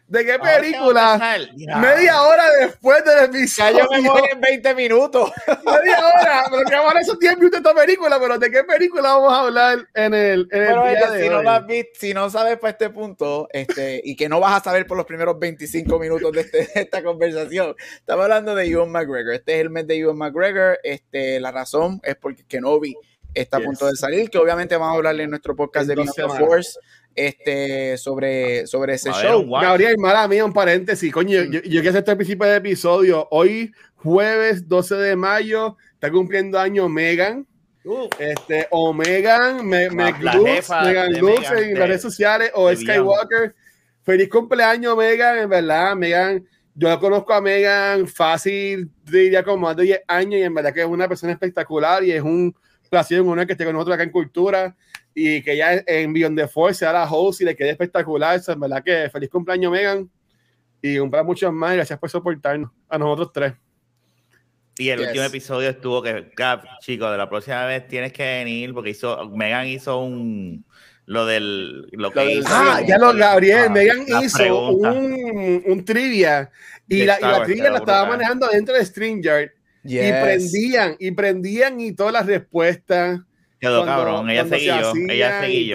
[0.07, 1.39] ¿de qué Ahora película?
[1.57, 1.77] Ya.
[1.79, 3.79] Media hora después del Ya episodio.
[3.93, 5.31] yo me voy en 20 minutos.
[5.47, 9.15] Media hora, pero que ahora esos 10 minutos de esta película, pero ¿de qué película
[9.15, 11.45] vamos a hablar en el, en el Pero día oye, de si no hoy?
[11.45, 14.65] lo has visto, si no sabes para este punto, este, y que no vas a
[14.65, 18.91] saber por los primeros 25 minutos de, este- de esta conversación, estamos hablando de Ewan
[18.91, 19.35] McGregor.
[19.35, 20.79] Este es el mes de Ewan McGregor.
[20.83, 22.95] Este, la razón es porque Kenobi
[23.35, 26.05] está a punto de salir, que obviamente vamos a hablarle en nuestro podcast En de
[26.05, 26.39] the semanas.
[26.39, 26.79] Force
[27.27, 29.41] este, sobre, sobre ese haber show.
[29.43, 29.63] watch.
[29.65, 31.13] Gabriel, mala mía, un paréntesis.
[31.13, 31.51] Coño, Mm.
[31.53, 33.27] yo, yo que hacer este principio de episodio.
[33.31, 37.47] Hoy, jueves 12 de mayo, está cumpliendo año Megan.
[37.85, 40.27] Uh, Este, o Megan, me, me Megan
[41.15, 43.55] en de- las redes sociales, o Skywalker.
[44.03, 46.45] Feliz cumpleaños, Megan, en verdad, Megan.
[46.75, 50.81] Yo conozco a Megan fácil, diría como más de 10 años, y en verdad que
[50.83, 52.55] es una persona espectacular y es un
[52.89, 54.77] placer, un honor que esté con nosotros acá en Cultura
[55.15, 58.37] y que ya en Beyond the Force sea la host y le quede espectacular.
[58.37, 60.11] Eso, en verdad que feliz cumpleaños, Megan.
[60.81, 61.75] Y cumpla muchos más.
[61.75, 63.53] Gracias por soportarnos a nosotros tres.
[64.79, 65.09] Y el Yes.
[65.09, 66.31] último episodio estuvo que,
[66.81, 70.65] chicos, de la próxima vez tienes que venir porque hizo, Megan hizo un,
[71.07, 72.49] lo del, lo que hizo.
[72.49, 76.49] Ah, ya lo, Gabriel, Ah, Megan hizo un, un trivia
[76.87, 79.51] y la, y la trivia la estaba manejando dentro de StreamYard
[79.89, 80.13] y Yes.
[80.23, 83.21] prendían, y prendían y todas las respuestas.
[83.61, 85.73] Quedó cuando- cabrón, ella cuando se seguilló, hacían ella y.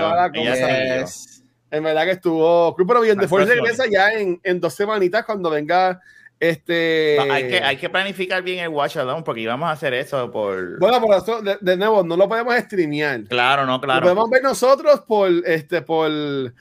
[1.02, 1.44] Yes.
[1.72, 6.00] En verdad que estuvo pero bien, después regresa ya en, en dos semanitas cuando venga
[6.40, 7.18] este.
[7.20, 10.78] hay, que, hay que planificar bien el watch alone porque íbamos a hacer eso por...
[10.78, 13.24] Bueno, por eso, de, de nuevo, no lo podemos streamear.
[13.24, 14.02] claro, no, Lo claro.
[14.04, 16.10] podemos ver nosotros por este, por.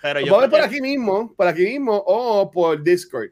[0.00, 3.30] Pero Lo yo podemos ver por que- aquí mismo, por aquí mismo, o por Discord.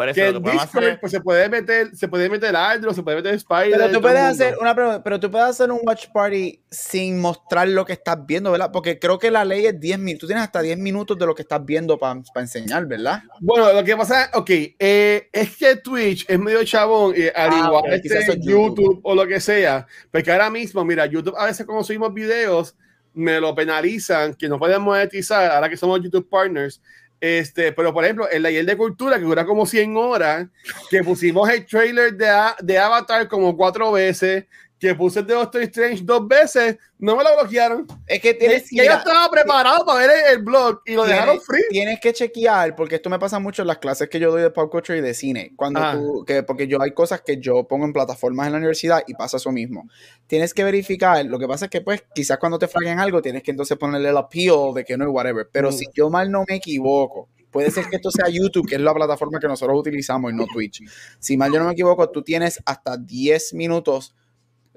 [0.00, 3.02] Por eso que en Discord hacer pues, se puede meter, se puede meter Aldro, se
[3.02, 3.72] puede meter Spider.
[3.76, 7.68] Pero tú puedes hacer una pregunta, pero tú puedes hacer un watch party sin mostrar
[7.68, 8.70] lo que estás viendo, ¿verdad?
[8.72, 10.20] Porque creo que la ley es 10 minutos.
[10.20, 13.24] Tú tienes hasta 10 minutos de lo que estás viendo para enseñar, ¿verdad?
[13.40, 17.64] Bueno, lo que pasa, ok, eh, es que Twitch es medio chabón, y al Ah,
[17.66, 18.48] igual ok, este YouTube.
[18.48, 19.00] YouTube.
[19.02, 22.74] o lo que sea, porque ahora mismo, mira, YouTube a veces cuando subimos videos,
[23.12, 26.80] me lo penalizan, que no pueden monetizar, ahora que somos YouTube partners,
[27.20, 30.48] Este, pero por ejemplo, el taller de cultura que dura como 100 horas,
[30.90, 32.26] que pusimos el trailer de,
[32.62, 34.46] de Avatar como cuatro veces,
[34.80, 37.86] que puse el de Doctor Strange dos veces, no me lo bloquearon.
[38.06, 41.04] Es que Y, tienes, y yo estaba preparado para ver el, el blog y lo
[41.04, 41.62] Tienes- dejaron free.
[41.68, 44.50] Tienes que chequear, porque esto me pasa mucho en las clases que yo doy de
[44.50, 45.52] pop culture y de cine.
[45.54, 45.92] Cuando Ah.
[45.92, 49.12] tú, que, porque yo hay cosas que yo pongo en plataformas en la universidad y
[49.14, 49.86] pasa eso mismo.
[50.26, 51.24] Tienes que verificar.
[51.26, 54.08] Lo que pasa es que, pues, quizás cuando te flaguen algo, tienes que entonces ponerle
[54.08, 55.46] el appeal de que no es whatever.
[55.52, 55.72] Pero Mm.
[55.74, 58.94] si yo mal no me equivoco, puede ser que esto sea YouTube, que es la
[58.94, 60.82] plataforma que nosotros utilizamos y no Twitch.
[61.18, 64.14] Si mal yo no me equivoco, tú tienes hasta 10 minutos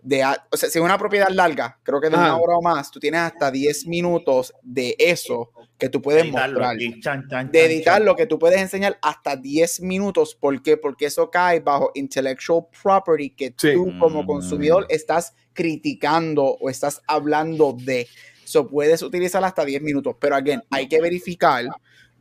[0.04, 2.38] de, a- o sea, si es una propiedad larga, creo que de una Ajá.
[2.38, 6.76] hora o más, tú tienes hasta 10 minutos de eso que tú puedes Editarlo mostrar.
[6.76, 10.36] aquí, chan, chan, De chan, editar lo que tú puedes enseñar hasta 10 minutos.
[10.36, 10.78] ¿Por qué?
[10.78, 13.74] Porque eso cae bajo intellectual property que Sí.
[13.74, 14.28] tú como Mm.
[14.28, 18.08] consumidor estás criticando o estás hablando de.
[18.44, 20.16] Eso puedes utilizar hasta 10 minutos.
[20.20, 21.66] Pero, again, hay que verificar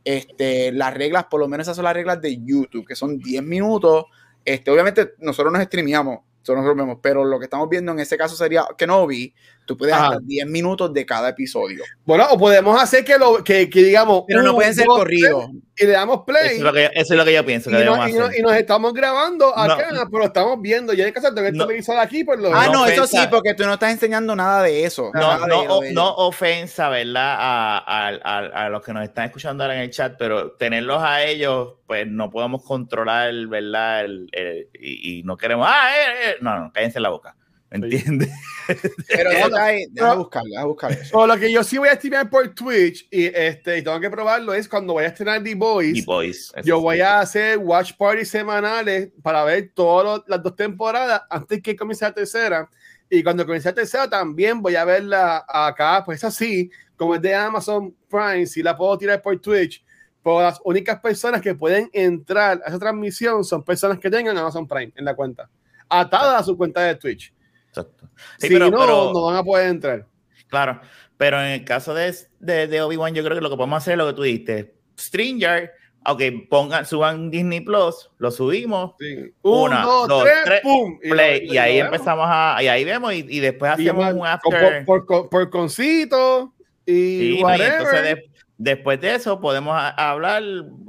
[0.05, 3.41] este, las reglas, por lo menos esas son las reglas de YouTube, que son 10
[3.43, 4.05] minutos.
[4.43, 8.17] Este, obviamente, nosotros nos streameamos, nosotros nos vemos, pero lo que estamos viendo en ese
[8.17, 9.33] caso sería Kenobi.
[9.65, 10.07] Tú puedes Ajá.
[10.07, 11.83] hasta 10 minutos de cada episodio.
[12.05, 14.23] Bueno, o podemos hacer que, lo, que, que digamos.
[14.27, 15.45] Pero no pueden ser dos, corridos.
[15.75, 16.45] Y le damos play.
[16.47, 18.11] Eso es, lo que, eso es lo que yo pienso y, que debemos no- y,
[18.11, 18.21] hacer.
[18.21, 20.09] no- y nos estamos grabando acá, No.
[20.11, 20.93] pero estamos viendo.
[20.93, 21.65] Y hay que hacer el No.
[21.65, 24.61] televisor aquí, pues lo Ah, No no, eso sí, porque tú no estás enseñando nada
[24.63, 25.09] de eso.
[25.13, 27.35] no, de o- de- no ofensa, ¿verdad?
[27.39, 31.01] A, a- a- a los que nos están escuchando ahora en el chat, pero tenerlos
[31.01, 34.05] a ellos, pues no podemos controlar, ¿verdad?
[34.05, 36.35] El- el- y, y no queremos, ah, eh, eh".
[36.41, 37.35] no, no, cállense la boca,
[37.79, 38.29] ¿me entiendes?
[39.07, 41.17] Pero deja buscar, deja buscar eso.
[41.17, 44.09] O lo que yo sí voy a streamear por Twitch y este y tengo que
[44.09, 45.97] probarlo es cuando voy a estrenar The Boys.
[45.97, 46.53] Y boys.
[46.63, 51.75] Yo voy a hacer watch parties semanales para ver todas las dos temporadas antes que
[51.75, 52.69] comience la tercera.
[53.09, 57.35] Y cuando comience la tercera también voy a verla acá, pues así, como es de
[57.35, 59.83] Amazon Prime, si la puedo tirar por Twitch.
[60.23, 64.65] Pero las únicas personas que pueden entrar a esa transmisión son personas que tengan Amazon
[64.65, 65.49] Prime en la cuenta,
[65.89, 67.33] atadas a su cuenta de Twitch.
[67.75, 68.07] Exacto.
[68.37, 70.05] Sí, si pero, no, pero- no van a poder entrar.
[70.47, 70.79] Claro,
[71.17, 73.93] pero en el caso de, de, de Obi-Wan, yo creo que lo que podemos hacer
[73.93, 74.75] es lo que tú dijiste.
[74.99, 75.71] Stringer,
[76.03, 79.33] aunque pongan, suban Disney Plus, lo subimos, Sí.
[79.41, 80.99] Una, Un, dos, tres, tres, pum.
[80.99, 84.85] play, y ahí empezamos a, y ahí vemos, y, y después hacemos un after.
[84.85, 86.53] por, por, por concito
[86.85, 90.43] y Sí, entonces de- después de eso podemos a- hablar,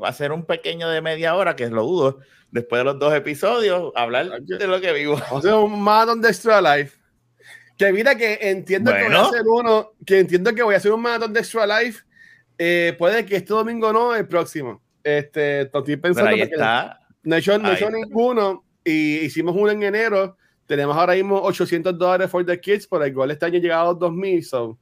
[0.04, 2.18] hacer un pequeño de media hora, que lo dudo,
[2.54, 5.14] después de los dos episodios, hablar de lo que vivo.
[5.16, 6.96] Vamos a hacer un Marathon de Extra Life.
[7.76, 9.26] Que mira que entiendo que voy a Bueno.
[9.28, 12.04] hacer uno, que entiendo que voy a hacer un Marathon de Extra Life.
[12.56, 14.80] eh, puede que este domingo no, el próximo.
[15.02, 17.00] Este, estoy Pero pensando ahí está.
[17.24, 17.98] no he hecho, no he ahí hecho está.
[17.98, 20.36] ninguno y hicimos uno en enero.
[20.66, 23.92] Tenemos ahora mismo 800 dólares for the kids, pero el gol este año llegado a
[23.92, 24.78] los 2000, so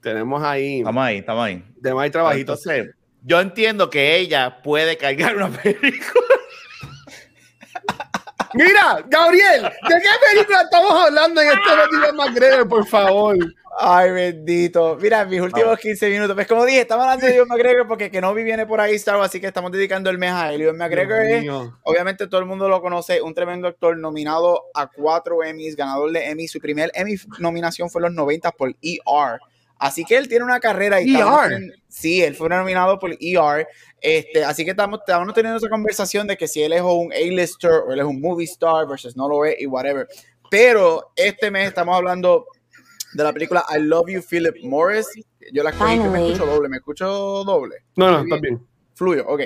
[0.00, 1.64] tenemos ahí, Estamos ahí, estamos ahí.
[1.82, 2.52] tenemos ahí trabajito.
[2.52, 6.36] Entonces, yo entiendo que ella puede cargar una película.
[8.54, 13.36] Mira, Gabriel, ¿de qué película estamos hablando en este video McGregor, por favor?
[13.78, 14.98] Ay, bendito.
[15.00, 16.34] Mira, mis últimos 15 minutos.
[16.34, 19.40] Pues como dije, estamos hablando de Ewan McGregor porque Kenobi viene por ahí, Star así
[19.40, 20.62] que estamos dedicando el mes a él.
[20.62, 21.48] Ewan McGregor es,
[21.84, 26.28] obviamente todo el mundo lo conoce, un tremendo actor nominado a cuatro Emmys, ganador de
[26.28, 26.48] Emmy.
[26.48, 29.40] Su primer Emmy nominación fue en los 90 por ER.
[29.80, 31.52] Así que él tiene una carrera y ER.
[31.52, 33.66] en- sí, él fue nominado por ER.
[34.00, 37.70] Este, así que estamos, estamos teniendo esa conversación de que si él es un A-lister
[37.88, 40.06] o él es un movie star versus no lo es y whatever.
[40.50, 42.44] Pero este mes estamos hablando
[43.14, 45.06] de la película I Love You, Philip Morris.
[45.52, 47.06] Yo la escogí, que me escucho doble, me escucho
[47.44, 47.76] doble.
[47.96, 48.60] No, no, está bien.
[48.94, 49.40] Fluyo, ok.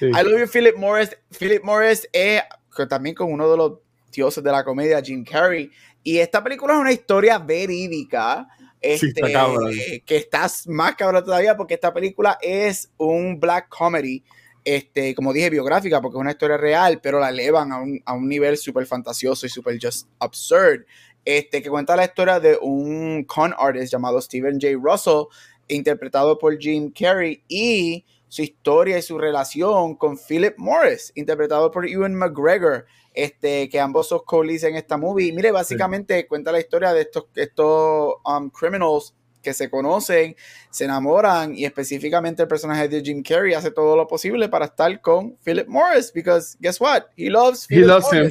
[0.00, 0.06] Sí.
[0.06, 1.16] I Love You, Philip Morris.
[1.38, 2.42] Philip Morris es
[2.88, 3.78] también con uno de los
[4.10, 5.70] dioses de la comedia, Jim Carrey.
[6.02, 8.46] Y esta película es una historia verídica.
[8.82, 9.72] Sí, Este, está cabrón.
[10.04, 14.22] que estás más cabrón todavía porque esta película es un black comedy,
[14.64, 18.14] este, como dije, biográfica, porque es una historia real, pero la elevan a un, a
[18.14, 20.84] un nivel súper fantasioso y súper just absurd.
[21.24, 24.74] Este, que cuenta la historia de un con artist llamado Stephen J.
[24.80, 25.24] Russell,
[25.68, 31.86] interpretado por Jim Carrey, y su historia y su relación con Philip Morris, interpretado por
[31.86, 35.32] Ewan McGregor, este, que ambos son co-leads en esta movie.
[35.32, 39.14] Mire, básicamente cuenta la historia de estos, estos um, criminals
[39.46, 40.34] que se conocen,
[40.70, 45.00] se enamoran y específicamente el personaje de Jim Carrey hace todo lo posible para estar
[45.00, 47.04] con Philip Morris, because guess what?
[47.16, 48.30] He loves He Philip loves him.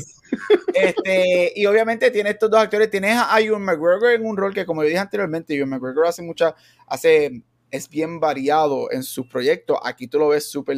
[0.74, 4.66] Este, y obviamente tiene estos dos actores, tienes a Ewan McGregor en un rol que
[4.66, 6.54] como yo dije anteriormente, Ewan McGregor hace mucha,
[6.86, 10.78] hace, es bien variado en sus proyectos, aquí tú lo ves súper,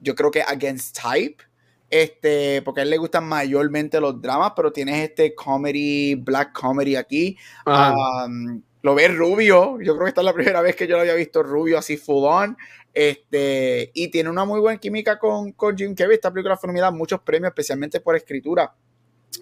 [0.00, 1.44] yo creo que against type,
[1.90, 6.96] este, porque a él le gustan mayormente los dramas, pero tienes este comedy, black comedy
[6.96, 7.36] aquí.
[7.66, 9.78] Um, lo ves rubio.
[9.80, 11.96] Yo creo que esta es la primera vez que yo lo había visto rubio así
[11.96, 12.56] full on.
[12.92, 16.16] Este, y tiene una muy buena química con, con Jim Carrey.
[16.16, 18.74] Esta película fue nominada a muchos premios, especialmente por escritura.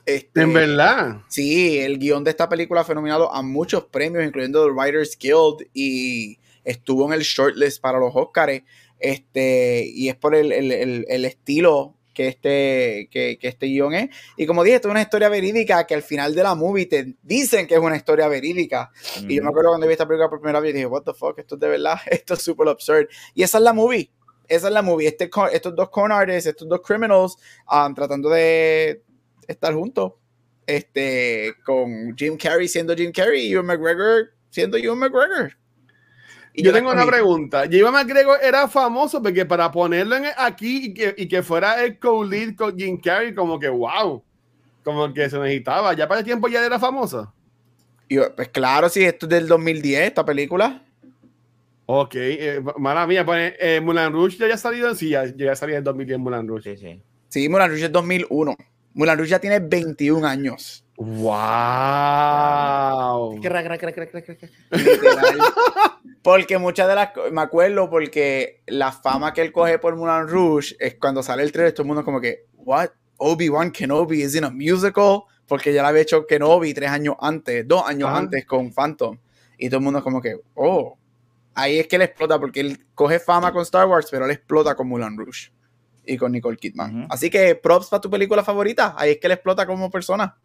[0.07, 1.23] Este, En verdad.
[1.29, 5.69] Sí, el guion de esta película fue nominado a muchos premios, incluyendo el Writers Guild,
[5.75, 8.63] y estuvo en el shortlist para los Oscars.
[8.99, 13.95] Este, y es por el, el- el- el estilo que este, que, que este guion
[13.95, 14.11] es.
[14.37, 17.15] Y como dije, esto es una historia verídica que al final de la movie te
[17.23, 18.91] dicen que es una historia verídica.
[19.29, 21.39] Y yo me acuerdo cuando vi esta película por primera vez, dije, what the fuck,
[21.39, 23.09] esto es de verdad, esto es súper absurd.
[23.35, 24.11] Y esa es la movie.
[24.47, 25.09] Esa es la movie.
[25.09, 27.37] Este, estos dos con artists, estos dos criminals,
[27.73, 29.03] um, tratando de
[29.49, 30.13] estar juntos.
[30.67, 35.57] Este, con Jim Carrey siendo Jim Carrey y Ewan McGregor siendo Ewan McGregor.
[36.55, 37.65] Y Yo tengo una pregunta.
[37.71, 41.99] Jim McGregor era famoso porque para ponerlo en- aquí y que, y que fuera el
[41.99, 44.23] co-lead con Jim Carrey, como que wow.
[44.85, 45.95] Como que se necesitaba.
[45.95, 47.33] Ya para el tiempo ya era famoso.
[48.09, 50.83] Y pues claro, sí, esto es del 2010, esta película.
[51.87, 55.79] Ok, eh, mala mía, pues, eh, Mulan Rouge ya ha salido, sí, ya, ya salía
[55.79, 56.77] en 2010 Mulan Rouge.
[56.77, 57.03] Sí, sí.
[57.29, 58.57] Sí, Mulan Rouge es 2001.
[58.95, 60.85] Mulan Rouge ya tiene 21 años.
[61.05, 61.33] Wow.
[66.23, 70.77] Porque muchas de las me acuerdo porque la fama que él coge por Mulan Rouge
[70.79, 74.45] es cuando sale el trailer todo el mundo como que what Obi-Wan Kenobi is in
[74.45, 78.19] a musical porque ya la había hecho Kenobi tres años antes dos años Ajá.
[78.19, 79.19] antes con Phantom.
[79.59, 80.97] Y todo el mundo como que oh
[81.55, 84.77] ahí es que él explota porque él coge fama con Star Wars pero él explota
[84.77, 85.51] con Mulan Rouge
[86.05, 87.01] y con Nicole Kidman.
[87.01, 87.07] Ujú.
[87.11, 88.95] así que props para tu película favorita.
[88.97, 90.37] Ahí es que él explota como persona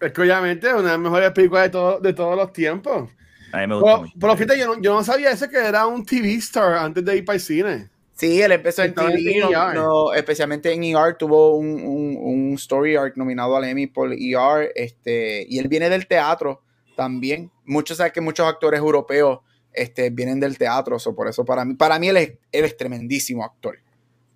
[0.00, 3.10] Es que obviamente es una de las mejores películas de, todo- de todos los tiempos.
[3.52, 6.04] A mí me gusta Pero, fíjate, yo no, yo no sabía eso que era un
[6.04, 7.88] TV star antes de ir para el cine.
[8.12, 9.74] Sí, él empezó en Estaba en TV, no- ER.
[9.74, 14.70] no, especialmente en ER, tuvo un, un- un story arc nominado al Emmy por ER,
[14.74, 16.62] este, y él viene del teatro
[16.96, 17.50] también.
[17.64, 19.38] Muchos saben que muchos actores europeos
[19.72, 22.76] este, vienen del teatro, so por eso para mí, para mí él es, él es
[22.76, 23.78] tremendísimo actor.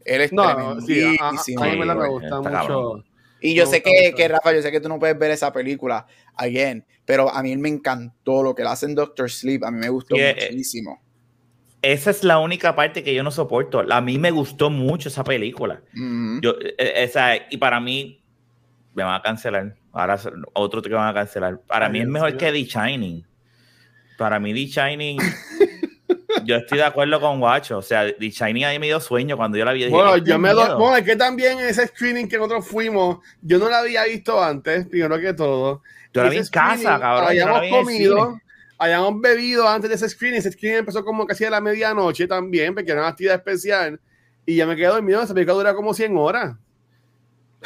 [0.04, 0.44] Él es No,
[0.74, 1.62] no, sí, a, a- tremendísimo.
[1.64, 2.50] a mí me, la- me gusta mucho.
[2.50, 3.04] cabrón.
[3.42, 6.06] Y yo sé que, que, Rafa, yo sé que tú no puedes ver esa película
[6.36, 9.88] again, pero a mí me encantó lo que le hacen Doctor Sleep, a mí me
[9.88, 11.02] gustó eh, muchísimo.
[11.82, 13.84] Esa es la única parte que yo no soporto.
[13.90, 15.82] A mí me gustó mucho esa película.
[16.40, 18.22] Yo, eh, esa, y para mí,
[18.94, 19.74] me van a cancelar.
[19.92, 20.18] Ahora
[20.54, 21.60] otro que van a cancelar.
[21.62, 23.26] Para Ay, mí es mejor que The Shining.
[24.16, 25.18] Para mí, The Shining.
[26.44, 27.78] yo estoy de acuerdo con Guacho.
[27.78, 29.80] O sea, The Shining a mí me dio sueño cuando yo la vi.
[29.80, 30.64] Dije, Bueno, "Esto yo me doy.
[30.64, 30.78] miedo".
[30.78, 34.42] Bueno, es que también en ese screening que nosotros fuimos, yo no la había visto
[34.42, 35.82] antes, primero que todo.
[36.12, 37.28] Yo la vi en casa, cabrón.
[37.28, 38.40] Habíamos comido,
[38.78, 40.38] habíamos bebido antes de ese screening.
[40.40, 43.98] Ese screening empezó como casi a la medianoche también, porque era una actividad especial.
[44.44, 45.22] Y ya me quedé dormido.
[45.22, 46.56] Esa película dura como 100 horas.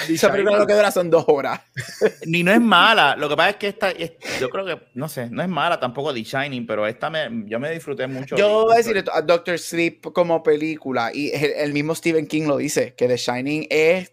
[0.09, 1.61] Esa película lo que dura son dos horas.
[2.27, 3.17] Ni no es mala.
[3.17, 5.81] Lo que pasa es que esta, es- yo creo que, no sé, no es mala
[5.81, 8.37] tampoco The Shining, pero esta me, yo me disfruté mucho.
[8.37, 12.27] Yo voy a decir esto, a Doctor Sleep como película, y el, el mismo Stephen
[12.27, 14.13] King lo dice, que The Shining es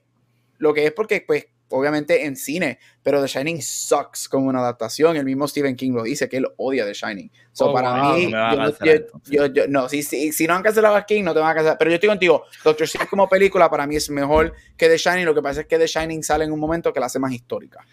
[0.58, 5.18] lo que es porque, pues, obviamente en cine, pero The Shining sucks como una adaptación.
[5.18, 7.32] El mismo Stephen King lo dice, que él odia The Shining.
[7.52, 10.54] So, Oh, para wow, mí, no yo, yo- yo- yo- no, si, si, si no
[10.56, 11.78] han cancelado a King, no te van a cancelar.
[11.78, 15.26] Pero yo estoy contigo, Doctor Sleep como película para mí es mejor que The Shining.
[15.26, 17.32] Lo que pasa es que The Shining sale en un momento que la hace más
[17.32, 17.86] histórica.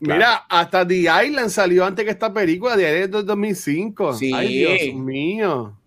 [0.00, 4.14] Mira, hasta The Island salió antes que esta película, The Island del 2005.
[4.14, 4.32] Sí.
[4.34, 5.78] Ay, Dios mío.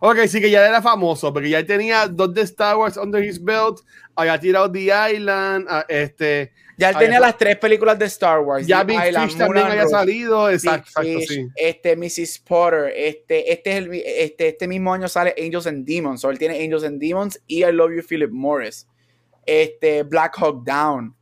[0.00, 3.42] Ok, sí que ya era famoso, porque ya tenía dos de Star Wars under his
[3.42, 3.80] belt,
[4.16, 8.40] había tirado The Island, ah, este, Ya él Ah, tenía las tres películas de Star
[8.40, 8.66] Wars.
[8.66, 9.94] ya The Big Island, Fish también Moulin había Rouge.
[9.96, 11.48] salido, Big exacto, exacto, Fish, sí.
[11.54, 12.38] este Mrs.
[12.38, 16.38] Potter, este, este, es el, este, este mismo año sale Angels and Demons, o él
[16.38, 18.86] tiene Angels and Demons y I Love You Philip Morris,
[19.44, 21.14] este Black Hawk Down,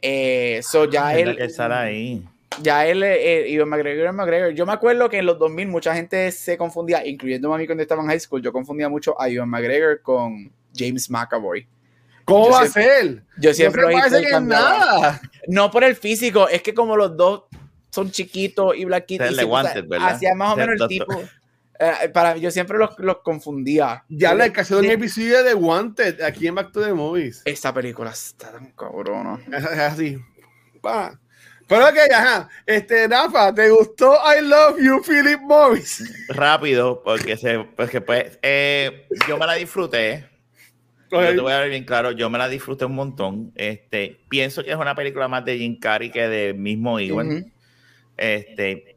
[0.00, 2.28] eh, so ya Es la él, que sale ahí.
[2.60, 5.94] Ya él, eh, Ivan McGregor, Ivan McGregor, yo me acuerdo que en los 2000 mucha
[5.94, 9.28] gente se confundía, incluyendo a mí cuando estaba en high school, yo confundía mucho a
[9.28, 11.66] Ivan McGregor con James McAvoy.
[12.24, 13.22] ¿Cómo Yo va a ser?
[13.38, 15.20] Yo siempre no se parece que nada.
[15.48, 17.44] No por el físico, es que como los dos
[17.90, 20.08] son chiquitos y de Wanted, ¿verdad?
[20.08, 21.12] hacía más o menos el tipo.
[21.78, 24.04] eh, para yo siempre los, los confundía.
[24.08, 27.42] Ya le Porque casó un episodio de Wanted aquí en Back to the Movies.
[27.44, 29.40] Esta película está tan cabrona.
[29.52, 30.18] Es es así.
[30.80, 31.18] Pa.
[31.68, 32.48] Pero ok, ajá.
[32.66, 36.26] Este, Rafa, ¿te gustó I Love You, Philip Morris?
[36.28, 40.28] Rápido, porque, se, porque pues, eh, yo me la disfruté.
[41.10, 43.52] Yo te voy a ver bien claro, yo me la disfruté un montón.
[43.54, 47.52] Este, pienso que es una película más de Jim Carrey que de mismo Ewan.
[48.16, 48.96] Este,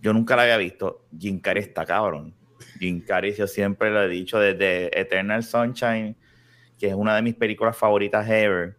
[0.00, 1.06] yo nunca la había visto.
[1.18, 2.34] Jim Carrey está cabrón.
[2.78, 6.16] Jim Carrey, yo siempre lo he dicho desde Eternal Sunshine,
[6.78, 8.76] que es una de mis películas favoritas ever.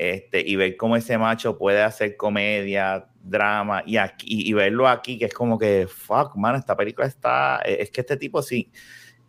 [0.00, 5.18] Este, y ver cómo ese macho puede hacer comedia, drama, y, aquí, y, verlo aquí,
[5.18, 8.72] que es como que, fuck, man, esta película está, es que este tipo sí,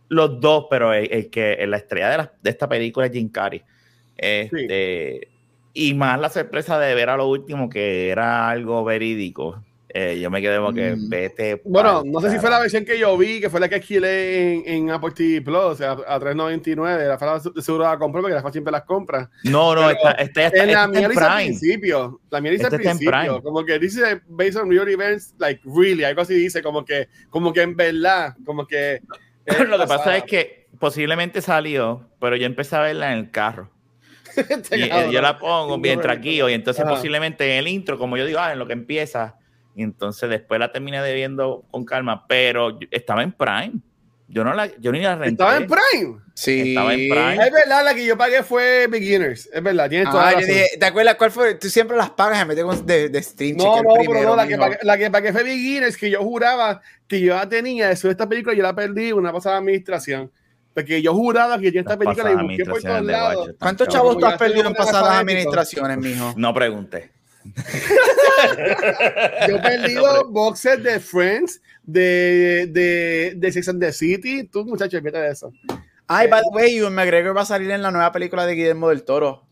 [0.08, 3.62] los dos, pero el, que la estrella de, de, esta película es Jim Carrey.
[4.16, 5.28] Este,
[5.74, 9.62] Y más la sorpresa de ver a lo último que era algo verídico.
[9.94, 11.08] Eh, yo me quedé como que mm.
[11.08, 11.60] vete.
[11.64, 14.54] Bueno, no sé si fue la versión que yo vi, que fue la que alquilé
[14.54, 17.08] en, en Apple TV Plus, o sea, a 3.99.
[17.08, 19.30] La fala seguro la compró porque la siempre las compra.
[19.44, 22.20] No, no, esta, esta, esta, en la mía dice al principio.
[22.30, 23.42] La mía dice al principio.
[23.42, 27.52] Como que dice based on real events, like really, algo así dice, como que, como
[27.52, 29.02] que en verdad, como que.
[29.68, 33.70] Lo que pasa es que posiblemente salió, pero yo empecé a verla en el carro.
[34.72, 38.24] y, eh, yo la pongo bien tranquilo y entonces posiblemente en el intro, como yo
[38.24, 39.36] digo, ah, en lo que empieza
[39.74, 43.72] y entonces después la terminé de viendo con calma, pero estaba en Prime.
[44.28, 45.42] Yo no la, yo ni la renté.
[45.42, 46.20] ¿Estaba en Prime?
[46.34, 46.70] Sí.
[46.70, 47.34] Estaba en Prime.
[47.34, 49.48] Es verdad, la que yo pagué fue Beginners.
[49.52, 50.40] Es verdad, tienes toda ah,
[50.78, 51.54] ¿Te acuerdas cuál fue?
[51.56, 53.58] Tú siempre las pagas en vez de, de stream.
[53.58, 56.80] No, no, pero no, la que, pagué, la que pagué fue Beginners, que yo juraba
[57.06, 60.32] que yo ya tenía eso de esta película, yo la perdí una pasada administración.
[60.72, 63.50] Porque yo juraba que yo esta película y busqué por todos lados.
[63.58, 66.32] ¿Cuántos chavos tú has perdido en pasadas administraciones, mijo?
[66.36, 67.10] No pregunté.
[69.48, 74.44] Yo he perdido boxes de Friends, de, de, de Sex and the City.
[74.44, 75.52] Tú, muchacho, fíjate de eso.
[76.06, 78.90] Ay, by the way, Ewan McGregor va a salir en la nueva película de Guillermo
[78.90, 79.46] del Toro.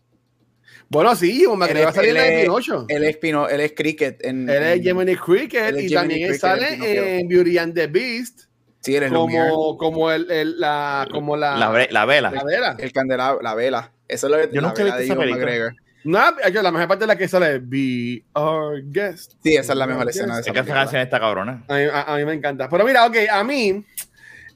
[0.89, 2.85] Bueno, sí, Ewan McGregor va a salir en Pinocho.
[2.87, 4.23] Él es, Pino, él es Cricket.
[4.25, 8.41] En, él es Gemini Cricket y también sale en, Beauty and the Beast.
[8.81, 12.31] Sí, él es como, como, el, el, la, como la, la, vela.
[12.31, 12.75] La vela.
[12.79, 13.93] El candelabro, la vela.
[14.07, 15.45] Eso es lo que Yo nunca he visto esa película.
[15.45, 15.75] McGregor.
[16.03, 19.33] No, la mejor parte de la que sale Be Our Guest.
[19.43, 21.63] Sí, esa es la mejor escena de esa, esa canción está cabrona.
[21.67, 22.67] A mí, me encanta.
[22.69, 23.85] Pero mira, ok, a mí,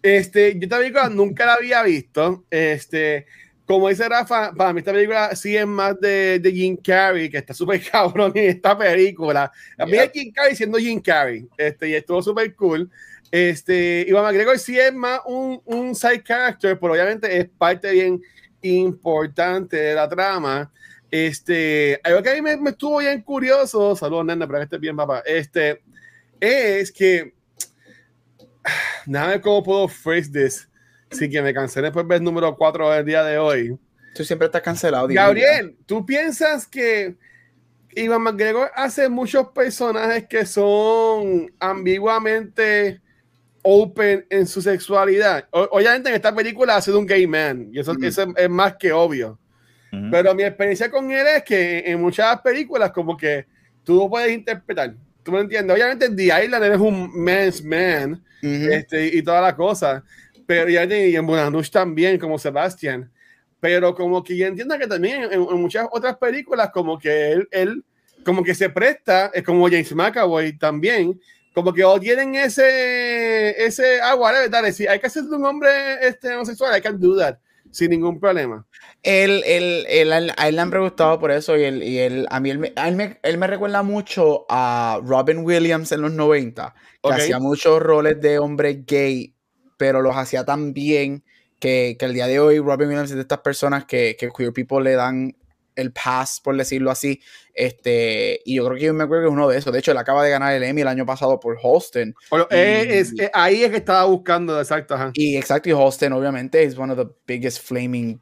[0.01, 2.45] este, yo esta película nunca la había visto.
[2.49, 3.27] Este,
[3.65, 7.37] como dice Rafa, para mí esta película sí es más de, de Jim Carrey, que
[7.37, 9.51] está súper cabrón en esta película.
[9.77, 12.89] A mí es Jim Carrey siendo Jim Carrey, este, y estuvo súper cool.
[13.31, 18.21] Este, Iván McGregor sí es más un, un side character, pero obviamente es parte bien
[18.61, 20.71] importante de la trama.
[21.15, 24.97] Este, algo que a mí me, estuvo bien curioso, saludos nena, para que estés bien,
[24.97, 25.81] papá, este,
[26.41, 27.33] es que,
[29.05, 30.67] nada de cómo puedo phrase this
[31.11, 33.79] sin que me cancele después ver el número 4 del día de hoy.
[34.13, 35.07] Tú siempre estás cancelado.
[35.07, 37.15] Gabriel, ¿tú piensas que
[37.95, 42.99] Iván McGregor hace muchos personajes que son ambiguamente
[43.61, 45.47] open en su sexualidad?
[45.49, 48.91] obviamente en esta película hace de un gay man, y eso, eso es más que
[48.91, 49.39] obvio.
[50.11, 53.45] Pero mi experiencia con él es que en muchas películas como que
[53.83, 54.95] tú lo puedes interpretar.
[55.23, 55.75] ¿Tú me entiendes?
[55.75, 60.03] Obviamente en The Island eres un man's man este, y toda la cosa.
[60.45, 63.11] Pero y en Buenas también, como Sebastián.
[63.59, 67.83] Pero como que yo entiendo que también en, muchas otras películas como que él, él
[68.23, 71.19] como que se presta, es como James McAvoy también,
[71.53, 75.69] como que o tienen ese, ese agua, ah, dale, si hay que hacer un hombre
[76.01, 77.37] este, homosexual, I can do that
[77.71, 78.65] sin ningún problema.
[79.05, 82.39] Él, él, él, a él le han preguntado por eso y, él, y él, a
[82.39, 86.73] mí él me, él, me, él me recuerda mucho a Robin Williams en los 90,
[87.03, 89.35] que hacía muchos roles de hombre gay,
[89.77, 91.23] pero los hacía tan bien
[91.59, 94.51] que, que el día de hoy Robin Williams es de estas personas que, que queer
[94.51, 95.35] people le dan
[95.75, 97.21] el pass, por decirlo así.
[97.53, 99.71] Este, y yo creo que yo me acuerdo que es uno de esos.
[99.71, 102.15] De hecho, él acaba de ganar el Emmy el año pasado por Holsten.
[102.49, 104.97] es, ahí es que estaba buscando, exacto.
[105.13, 108.19] Y exacto, y Holsten, obviamente, es one of the biggest flaming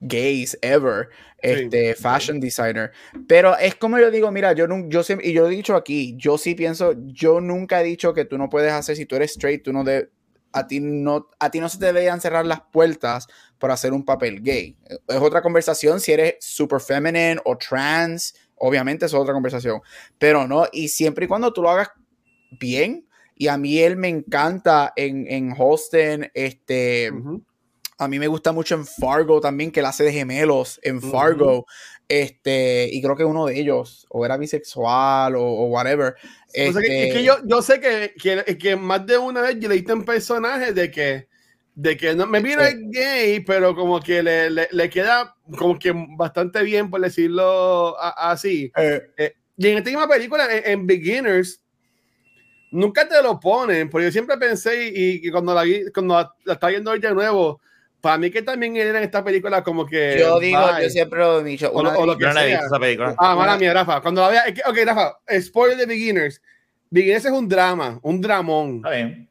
[0.00, 1.08] gays ever.
[1.42, 2.92] Este, fashion designer.
[3.26, 6.54] Pero es como yo digo, mira, yo, yo y yo he dicho aquí, yo sí
[6.54, 9.72] pienso, yo nunca he dicho que tú no puedes hacer, si tú eres straight, tú
[9.72, 10.08] no debes
[10.52, 13.26] a ti no, a ti no se te deberían cerrar las puertas
[13.58, 14.76] por hacer un papel gay.
[15.06, 19.80] Es otra conversación si eres super feminine o trans, obviamente es otra conversación,
[20.18, 21.90] pero no, y siempre y cuando tú lo hagas
[22.58, 27.10] bien, y a mí él me encanta en, en Holsten, este,
[28.00, 31.66] a mí me gusta mucho en Fargo también, que él hace de gemelos en Fargo,
[32.08, 36.14] este, y creo que uno de ellos, o era bisexual o, whatever.
[36.54, 39.92] es que este yo, yo sé que, que, que, más de una vez yo leíste
[39.92, 41.28] un personaje de que,
[41.74, 46.62] de que no, me mira gay, pero como que le, le, queda como que bastante
[46.62, 48.72] bien, por decirlo así.
[48.78, 49.02] Eh.
[49.18, 51.60] Eh, y en esta misma película, en, Beginners,
[52.70, 56.14] nunca te lo ponen, porque yo siempre pensé, y, y cuando la vi, cuando
[56.46, 57.60] la, estaba viendo hoy de nuevo,
[58.00, 60.16] para mí que también era en esta película como que...
[60.18, 61.70] Yo digo, yo siempre lo he dicho.
[61.72, 62.60] O, lo, que no sea.
[62.60, 63.14] esa película.
[63.18, 64.00] Ah, mala mía, Rafa.
[64.00, 64.44] Cuando la vea...
[64.66, 66.40] Ok, Rafa, spoiler de Beginners.
[66.90, 68.76] Beginners es un drama, un dramón.
[68.76, 69.28] Está bien.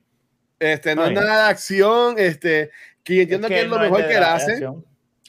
[0.59, 2.69] Este, no es nada de acción, este,
[3.03, 4.67] que entiendo que, es lo mejor que él hace.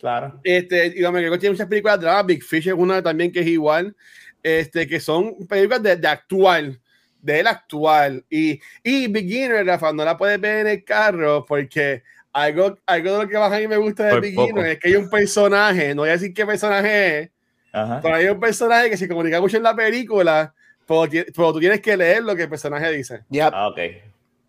[0.00, 0.40] Claro.
[0.42, 2.22] Este, y Ewan McGregor tiene muchas películas de drama.
[2.24, 3.94] Big Fish es una también que es igual.
[4.42, 6.80] Este, que son películas de, de actual,
[7.20, 8.24] de él actual.
[8.28, 12.02] Y, y Beginner, Rafa, no la puedes ver en el carro porque
[12.32, 14.94] algo, algo de lo que más a mí me gusta de Beginner es que hay
[14.96, 17.30] un personaje, no voy a decir qué personaje es,
[17.72, 18.00] Ajá.
[18.02, 20.54] pero hay un personaje que se comunica mucho en la película,
[20.86, 23.20] pero, pero tú tienes que leer lo que el personaje dice.
[23.30, 23.50] Yep.
[23.54, 23.78] Ah, ok.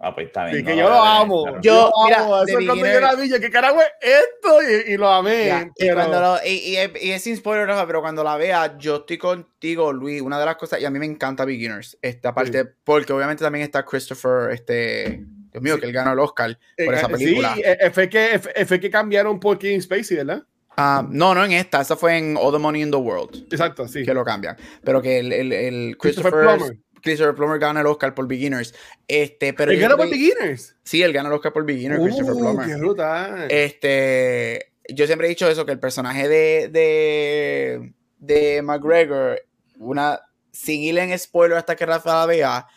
[0.03, 0.55] Ah, pues está bien.
[0.55, 1.43] Así no que yo lo amo.
[1.43, 1.61] claro.
[1.61, 2.36] Yo- lo mira, amo.
[2.38, 4.59] Eso The es cuando yo la vi, yo, ¿qué carajo es esto?
[4.63, 5.45] Y, y lo amé.
[5.45, 8.23] Ya, y, pero- cuando lo- y, y es- y es sin spoiler, Rafa, pero cuando
[8.23, 10.19] la vea, yo estoy contigo, Luis.
[10.23, 13.63] Una de las cosas, y a mí me encanta Beginners, esta parte, porque obviamente también
[13.63, 15.21] está Christopher, este,
[15.51, 17.53] Dios mío, que él ganó el Oscar por Eh, esa eh, película.
[17.55, 20.43] Sí, eh, fue que, fue que cambiaron por King Spacey, ¿verdad?
[20.77, 23.87] Ah, no, no en esta, esa fue en All the Money in the World, Exacto,
[23.87, 24.03] sí.
[24.03, 24.55] que lo cambian.
[24.83, 26.77] Pero que el, el, el Christopher Christopher, Plummer.
[27.01, 28.73] Christopher Plummer gana el Oscar por Beginners.
[29.07, 30.75] Este, pero ¿El creo por Beginners?
[30.83, 32.67] Sí, él gana el Oscar por Beginners, Christopher Uh, Plummer.
[32.67, 33.47] qué brutal.
[33.51, 39.41] Este, yo siempre he dicho eso, que el personaje de, de, de McGregor,
[39.77, 40.21] una,
[40.51, 42.67] sin ir en spoiler hasta que Rafa la vea,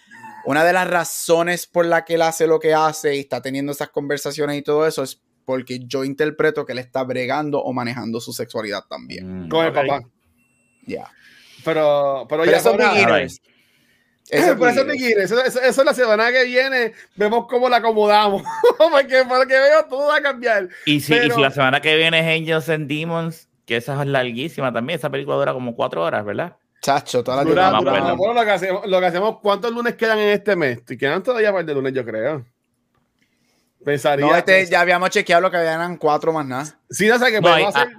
[0.47, 3.72] una de las razones por la que él hace lo que hace y está teniendo
[3.72, 8.20] esas conversaciones y todo eso es porque yo interpreto que él está bregando o manejando
[8.20, 9.45] su sexualidad también.
[9.47, 9.74] Mm, Con el ok.
[9.74, 10.01] papá.
[10.86, 11.11] Ya.
[11.64, 13.40] Pero, pero, Pero ya eso es ahora- Beginners.
[14.30, 15.03] Eso es Por eso es.
[15.03, 18.42] Eso, eso, eso la semana que viene vemos cómo la acomodamos.
[18.78, 20.68] Porque por lo que veo todo va a cambiar.
[20.86, 24.01] Y si, y Pero- si la semana que viene es Angels and Demons, que esa
[24.01, 26.57] es larguísima también, esa película dura como cuatro horas, ¿verdad?
[26.85, 30.28] Chacho, todas las Dura- bueno, lo, que hacemos, lo que hacemos, ¿cuántos lunes quedan en
[30.28, 30.80] este mes?
[30.87, 32.45] Y quedan todavía par de lunes, yo creo.
[33.82, 34.26] Pensaría.
[34.26, 36.64] No, este, que- ya habíamos chequeado lo que habían cuatro más nada.
[36.91, 37.97] Sí, no sé que No, podemos hay- hacer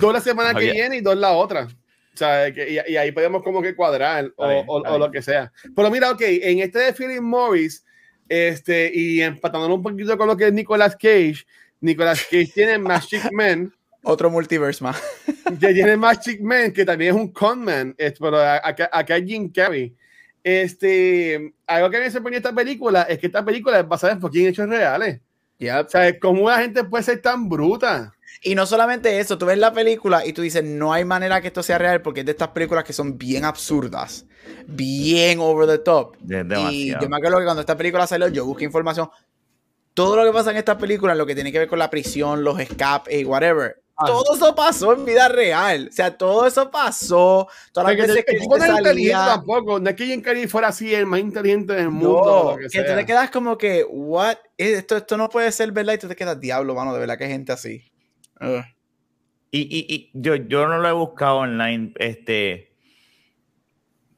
[0.00, 1.64] dos la semana que viene y dos la otra.
[1.64, 5.10] O sea, que, y, y ahí podemos como que cuadrar o, bien, o- o lo
[5.10, 5.52] que sea.
[5.74, 7.84] Pero mira, ok, en este de Philip Morris,
[8.28, 11.44] este, y empatándolo un poquito con lo que es Nicolas Cage,
[11.80, 13.72] Nicolas Cage tiene Magic Man,
[14.08, 15.02] Otro multiverse más.
[15.60, 19.96] que tiene Magic Man, que también es un conman, pero acá, acá es Jim Carrey.
[20.44, 24.46] Este, algo que me sorprendió esta película es que esta película es basada en fucking
[24.46, 25.20] hechos reales.
[25.58, 25.86] Yep.
[25.86, 28.12] O sea, ¿cómo la gente puede ser tan bruta?
[28.42, 31.48] Y no solamente eso, tú ves la película y tú dices, no hay manera que
[31.48, 34.24] esto sea real porque es de estas películas que son bien absurdas,
[34.68, 36.16] bien over the top.
[36.60, 39.10] Y yo me acuerdo que cuando esta película salió, yo busqué información.
[39.94, 42.44] Todo lo que pasa en esta película, lo que tiene que ver con la prisión,
[42.44, 43.82] los escapes y whatever.
[44.04, 45.88] Todo eso pasó en vida real.
[45.88, 47.48] O sea, todo eso pasó.
[47.72, 49.80] Todas las Porque veces el que tipo no inteligente tampoco.
[49.80, 52.24] No es que Jim Carrey fuera así el más inteligente del mundo.
[52.24, 52.96] No, lo que, que tú sea.
[52.96, 54.36] te quedas como que, what?
[54.58, 57.24] Esto, esto no puede ser verdad y tú te quedas, diablo, mano, de verdad que
[57.24, 57.90] hay gente así.
[59.50, 62.75] Y, y, y yo, yo no lo he buscado online, este.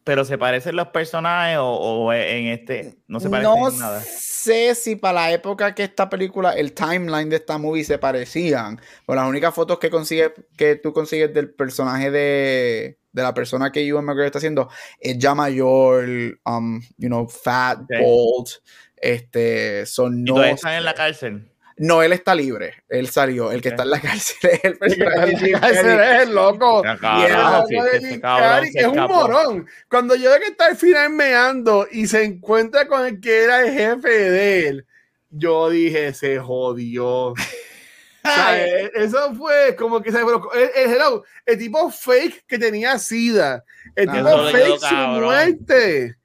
[0.08, 2.94] Pero se parecen los personajes o, o en este.
[3.08, 4.00] No se parecen no en nada.
[4.00, 8.80] sé si para la época que esta película, el timeline de esta movie se parecían.
[9.06, 13.70] Pero las únicas fotos que consigues, que tú consigues del personaje de, de la persona
[13.70, 16.06] que Ewan McGregor está haciendo es ya mayor,
[16.46, 17.90] um, you know, fat, Ok.
[18.00, 18.48] bold.
[18.96, 20.42] Este, son no.
[20.42, 21.52] están en la cárcel.
[21.78, 22.74] No, él está libre.
[22.88, 23.52] Él salió.
[23.52, 26.80] El que está en la cárcel es el personaje loco.
[26.80, 28.96] Y carajo, el sí, loco que de ese Jim cabrón Carrey, se que es un
[28.96, 29.66] morón.
[29.88, 33.62] Cuando yo veo que está al final meando y se encuentra con el que era
[33.62, 34.86] el jefe de él,
[35.30, 37.06] yo dije, se jodió.
[37.06, 37.34] O
[38.24, 43.64] sea, eh, eso fue como que el, el, tipo fake que tenía sida,
[43.94, 46.17] el Ah, tipo fake su muerte.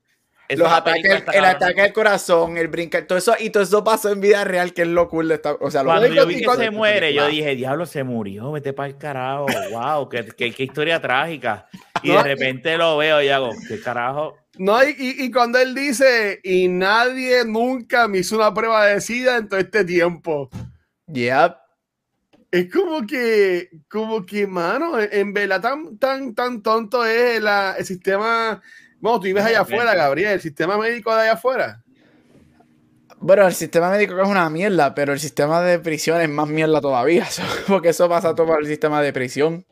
[0.57, 4.21] Los ataques, el ataque al corazón, el brincar, todo eso, y todo eso pasó en
[4.21, 5.53] vida real, que es lo cool de esta.
[5.59, 8.73] O sea, lo Cuando yo vi que se muere, yo dije, diablo, se murió, vete
[8.73, 9.45] para el carajo.
[9.71, 11.67] Wow, qué, qué, qué historia trágica.
[12.01, 14.35] Y No, de repente lo veo y hago, ¿qué carajo?
[14.57, 19.37] No, y, y- cuando él dice, y nadie nunca me hizo una prueba de sida
[19.37, 20.49] en todo este tiempo.
[21.07, 21.53] Yep.
[22.51, 27.73] Es como que, como que, mano, en- en verdad tan, tan, tan tonto es la-
[27.79, 28.61] el sistema.
[29.03, 31.83] Bueno, tú vives allá afuera, Gabriel, el sistema médico de allá afuera.
[33.19, 36.79] Bueno, el sistema médico es una mierda, pero el sistema de prisión es más mierda
[36.79, 37.27] todavía,
[37.67, 39.65] porque eso pasa todo por el sistema de prisión.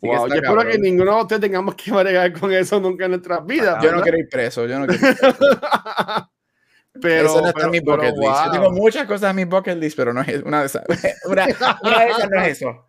[0.00, 0.68] Wow, yo espero cabrón.
[0.70, 3.82] que ninguno de ustedes tengamos que bregar con eso nunca en nuestras vidas.
[3.82, 5.36] Yo no quiero ir preso, yo no quiero ir preso.
[7.02, 8.22] pero, eso no está pero- en mi pero, bucket list.
[8.22, 8.52] Yo wow.
[8.52, 10.84] tengo muchas cosas en mi bucket list, pero no es una de esas.
[11.26, 11.46] Una,
[11.82, 12.86] una de esas no es eso.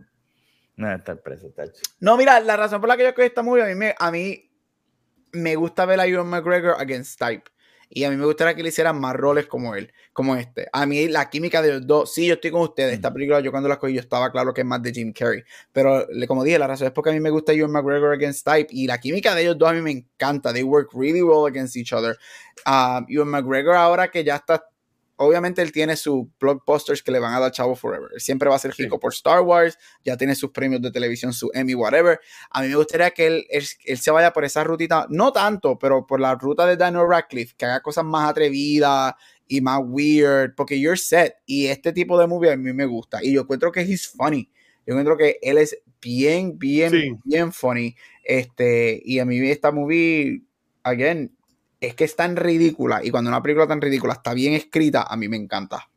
[0.75, 3.25] No, está el preso, está el- No, mira, la razón por la que yo escogí
[3.25, 4.51] esta movie, a mí me, a mí
[5.35, 7.43] me gusta ver a Ewan McGregor against type.
[7.89, 10.67] Y a mí me gustaría que le hicieran más roles como él, como este.
[10.73, 12.93] A mí la química de los dos, sí, yo estoy con ustedes.
[12.93, 15.43] Esta película, yo cuando la escogí, yo estaba claro que es más de Jim Carrey.
[15.71, 18.67] Pero como dije, la razón es porque a mí me gusta Ewan McGregor against type.
[18.71, 20.51] Y la química de ellos dos a mí me encanta.
[20.51, 22.17] They work really well against each other.
[22.65, 24.65] Um, Ewan McGregor ahora que ya está
[25.17, 28.09] obviamente él tiene sus blockbusters que le van a dar chavo forever.
[28.13, 31.33] Él siempre va a ser rico por Star Wars, ya tiene sus premios de televisión,
[31.33, 32.19] su Emmy, whatever.
[32.51, 36.05] A mí me gustaría que él, él, se vaya por esa rutita, no tanto, pero
[36.05, 39.13] por la ruta de Daniel Radcliffe, que haga cosas más atrevidas
[39.47, 41.35] y más weird, porque you're set.
[41.45, 43.23] Y este tipo de movie a mí me gusta.
[43.23, 44.49] Y yo encuentro que he's funny.
[44.85, 47.95] Yo encuentro que él es bien, bien, bien funny.
[48.23, 50.43] Este, y a mí esta movie,
[50.83, 51.34] again,
[51.87, 55.15] es que es tan ridícula y cuando una película tan ridícula está bien escrita, a
[55.15, 55.87] mí me encanta.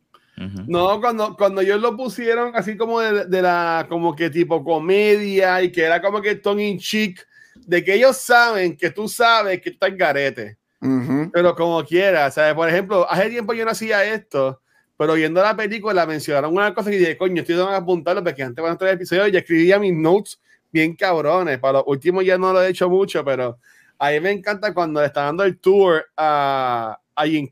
[0.69, 5.73] No, cuando, cuando ellos lo pusieron así como de, la, como que tipo comedia y
[5.73, 7.27] que era como que Tony in cheek,
[7.67, 10.59] de que ellos saben que tú sabes que está en garete.
[11.33, 14.63] Pero como quiera, sea, Por ejemplo, hace tiempo yo no hacía esto,
[14.97, 18.45] pero viendo la película mencionaron una cosa y dije, coño, estoy dando a apuntarlo porque
[18.45, 21.59] antes cuando el episodio ya escribía mis notes bien cabrones.
[21.59, 23.59] Para los últimos ya no lo he hecho mucho, pero
[23.99, 27.49] a mí me encanta cuando está dando el tour a, a Jim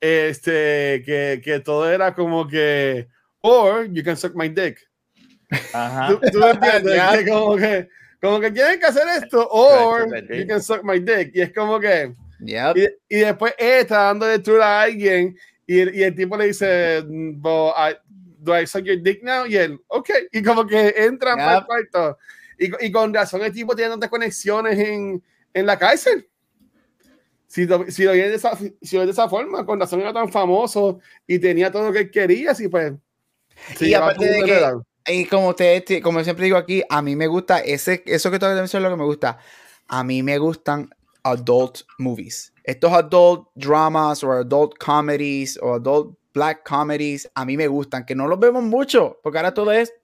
[0.00, 3.08] Este, que, que, todo era como que,
[3.40, 4.78] or you can suck my dick.
[5.72, 6.08] Ajá.
[6.08, 7.00] ¿Tú, tú entiendes?
[7.24, 7.88] que como que,
[8.20, 11.30] como que tienen que hacer esto, or you can suck my dick.
[11.34, 12.76] Y es como que, yep.
[12.76, 16.48] y, y, después él está dando el tour a alguien y, y el tipo le
[16.48, 17.94] dice, I,
[18.38, 19.46] do I suck your dick now?
[19.46, 20.10] Y él, ok.
[20.32, 21.38] Y como que entra yep.
[21.38, 22.18] para el cuarto.
[22.58, 25.22] Y, y, con razón el tipo tiene tantas conexiones en,
[25.54, 26.28] en la cárcel.
[27.46, 30.30] Si lo, si lo de esa, si lo de esa forma, con razón era tan
[30.30, 32.92] famoso y tenía todo lo que quería, así pues.
[33.80, 37.60] y aparte de que, y como, usted, como siempre digo aquí, a mí me gusta,
[37.60, 39.38] ese, eso que todavía es lo que me gusta.
[39.86, 40.90] A mí me gustan
[41.22, 42.52] adult movies.
[42.62, 48.14] Estos adult dramas o adult comedies o adult black comedies, a mí me gustan, que
[48.14, 49.94] no los vemos mucho, porque ahora todo es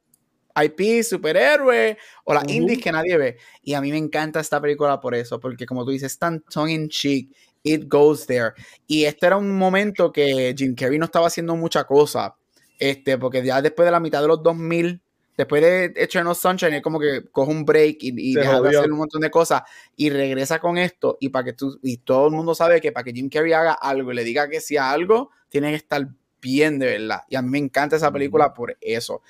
[0.55, 3.39] IP, superhéroe o las indies que nadie ve.
[3.63, 6.73] Y a mí me encanta esta película por eso, porque como tú dices, tan tongue
[6.73, 7.31] in cheek,
[7.63, 8.53] it goes there.
[8.87, 12.37] Y este era un momento que Jim Carrey no estaba haciendo mucha cosa,
[12.79, 15.01] este, porque ya después de la mitad de los 2000,
[15.37, 18.99] después de Eternal Sunshine, es como que coge un break y, deja de hacer un
[18.99, 19.63] montón de cosas
[19.97, 21.17] y regresa con esto.
[21.21, 23.73] Y para que tú, y todo el mundo sabe que para que Jim Carrey haga
[23.73, 26.07] algo y le diga que sea algo, tiene que estar
[26.41, 27.23] bien de verdad.
[27.29, 29.23] Y a mí me encanta esa película por eso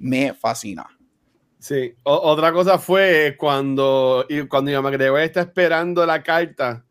[0.00, 0.86] me fascina.
[1.58, 6.86] Sí, otra cosa fue cuando, y cuando yo me está esperando la carta,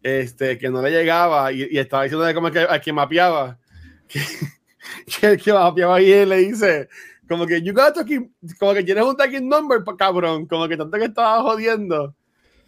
[0.00, 3.58] este, que no le llegaba y, estaba diciendo como que a quien mapeaba,
[4.06, 6.88] que, el que mapeaba y él le dice,
[7.28, 8.30] como que you got to keep,
[8.60, 12.14] como que tienes un tagging number, cabrón, como que tanto que estaba jodiendo.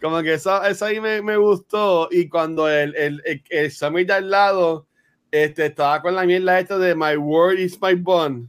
[0.01, 2.07] Como que eso, eso ahí me, me, gustó.
[2.11, 4.87] Y cuando el, el, el, el Sammy de al lado
[5.31, 8.47] este, estaba con la mierda esta de My Word is My Bond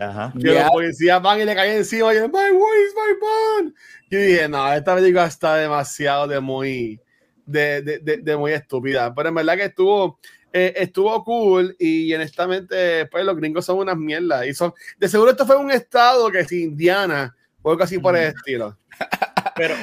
[0.00, 0.32] Ajá.
[0.40, 3.74] Que los policías van y le caen encima y dicen, My boy is my bond.
[4.10, 7.00] Yo dije, no, esta película está demasiado de muy,
[7.44, 9.14] de, de, de, muy estúpida.
[9.14, 10.18] Pero en verdad que estuvo,
[10.52, 14.46] eh, estuvo cool y honestamente, pues los gringos son unas mierdas.
[14.46, 18.16] Y son, de seguro esto fue un estado que es Indiana o algo así por
[18.16, 18.76] el estilo.
[19.54, 19.74] Pero,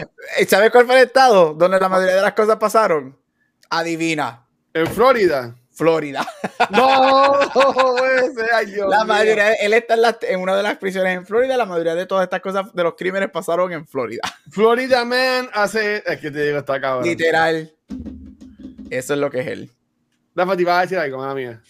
[0.47, 3.15] ¿sabes cuál fue el estado donde la mayoría de las cosas pasaron?
[3.70, 4.45] Adivina.
[4.74, 5.55] En Florida.
[5.78, 6.28] Florida.
[6.69, 7.39] No,
[8.89, 11.55] la mayoría, él está en, una de las prisiones en Florida.
[11.55, 14.21] La mayoría de todas estas cosas de los crímenes pasaron en Florida.
[14.51, 16.03] Florida Man hace.
[16.05, 17.05] Es que te digo, está cabrón.
[17.05, 17.71] Literal.
[18.89, 19.71] Eso es lo que es él.
[20.36, 21.61] Rafa, te iba a decir algo, mía.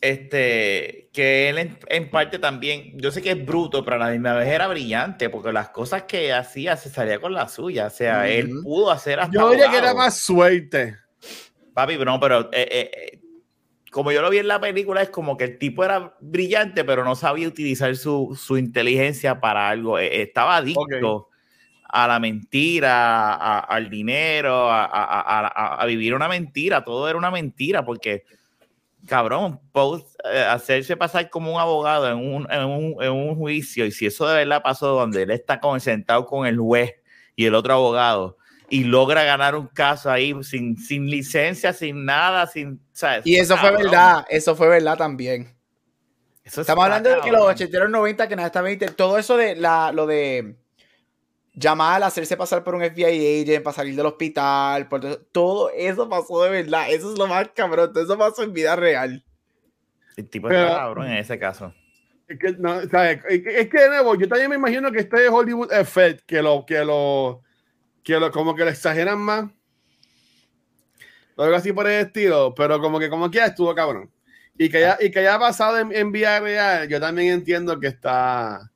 [0.00, 4.34] Este, que él en, parte también, yo sé que es bruto, pero a la misma
[4.34, 7.86] vez era brillante, porque las cosas que hacía se salía con la suya.
[7.86, 9.32] O sea, él pudo hacer hasta.
[9.32, 10.96] Yo diría que era más suerte.
[11.74, 13.20] Papi, no, pero eh, eh,
[13.96, 17.02] como yo lo vi en la película, es como que el tipo era brillante, pero
[17.02, 19.98] no sabía utilizar su, su inteligencia para algo.
[19.98, 21.30] E, estaba adicto
[21.88, 26.84] a la mentira, al dinero, a, vivir una mentira.
[26.84, 28.24] Todo era una mentira, porque,
[29.06, 29.60] cabrón,
[30.30, 34.04] eh, hacerse pasar como un abogado en un, en, un, en un, juicio, y si
[34.04, 36.96] eso de verdad pasó donde él está sentado con el juez
[37.34, 38.36] y el otro abogado
[38.68, 42.80] y logra ganar un caso ahí sin, sin licencia, sin nada, sin...
[43.24, 45.54] Y eso fue verdad, eso fue verdad también.
[46.44, 49.90] Estamos hablando de que los 80 90 que nada está 20, todo eso de la,
[49.92, 50.56] lo de
[51.54, 54.88] llamar, hacerse pasar por un FBI agent para salir del hospital,
[55.32, 58.76] todo, eso pasó de verdad, eso es lo más cabrón, todo eso pasó en vida
[58.76, 59.24] real.
[60.16, 61.74] El tipo está cabrón en ese caso.
[62.28, 65.72] Es que, no, es que de nuevo, yo también me imagino que este es Hollywood
[65.72, 67.42] Effect, que lo, que lo,
[68.06, 69.50] que lo, como que lo exageran más.
[71.36, 74.08] Algo así por el estilo, pero como que como que estuvo cabrón.
[74.56, 77.88] Y que haya, y que haya pasado en, en vía real, yo también entiendo que
[77.88, 78.70] está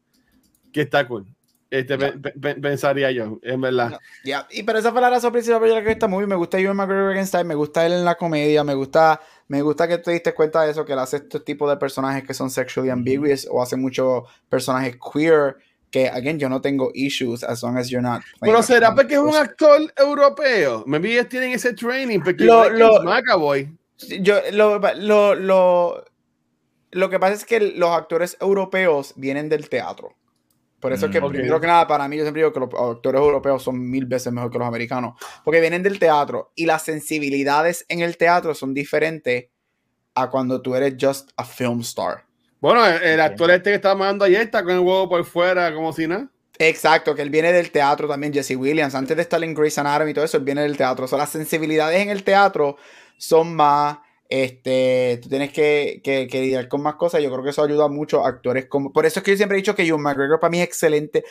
[0.73, 1.27] que está cool.
[1.71, 3.91] Este, pe- pe- pe- pensaría yo, en verdad.
[3.91, 4.49] No, ya.
[4.51, 6.77] Y pero esa fue la razón principal por la que esta movie me gusta Ewan
[6.77, 10.11] McGregor en Style, me gusta él en la comedia, me gusta, me gusta que te
[10.11, 13.47] diste cuenta de eso, que él hace este tipo de personajes que son sexually ambiguous
[13.49, 15.59] o hace muchos personajes queer
[15.91, 18.21] que, again, yo no tengo issues as long as you're not.
[18.23, 20.85] playing Pero a será porque es un actor europeo.
[20.87, 22.21] Maybe ellos tienen ese training.
[22.21, 23.77] Porque Lo- lo, lo- McAvoy.
[24.21, 26.05] Yo, lo, lo, lo,
[26.93, 30.17] lo que pasa es que los actores europeos vienen del teatro.
[30.81, 31.31] Por eso es que, Mm, ok.
[31.33, 34.33] primero que nada, para mí, yo siempre digo que los actores europeos son mil veces
[34.33, 35.15] mejor que los americanos.
[35.45, 39.49] Porque vienen del teatro y las sensibilidades en el teatro son diferentes
[40.15, 42.25] a cuando tú eres just a film star.
[42.61, 45.93] Bueno, el, actor este que está mandando ayer está con el huevo por fuera, como
[45.93, 46.29] si nada.
[46.59, 48.95] Exacto, que él viene del teatro también, Jesse Williams.
[48.95, 51.07] Antes de estar en Grey's Anatomy y todo eso, él viene del teatro.
[51.07, 52.77] O sea, las sensibilidades en el teatro
[53.17, 53.99] son más.
[54.29, 57.23] Este, tú tienes que, que, que lidiar con más cosas.
[57.23, 58.93] Yo creo que eso ayuda mucho a actores como.
[58.93, 61.25] Por eso es que yo siempre he dicho que Ewan McGregor para mí es excelente.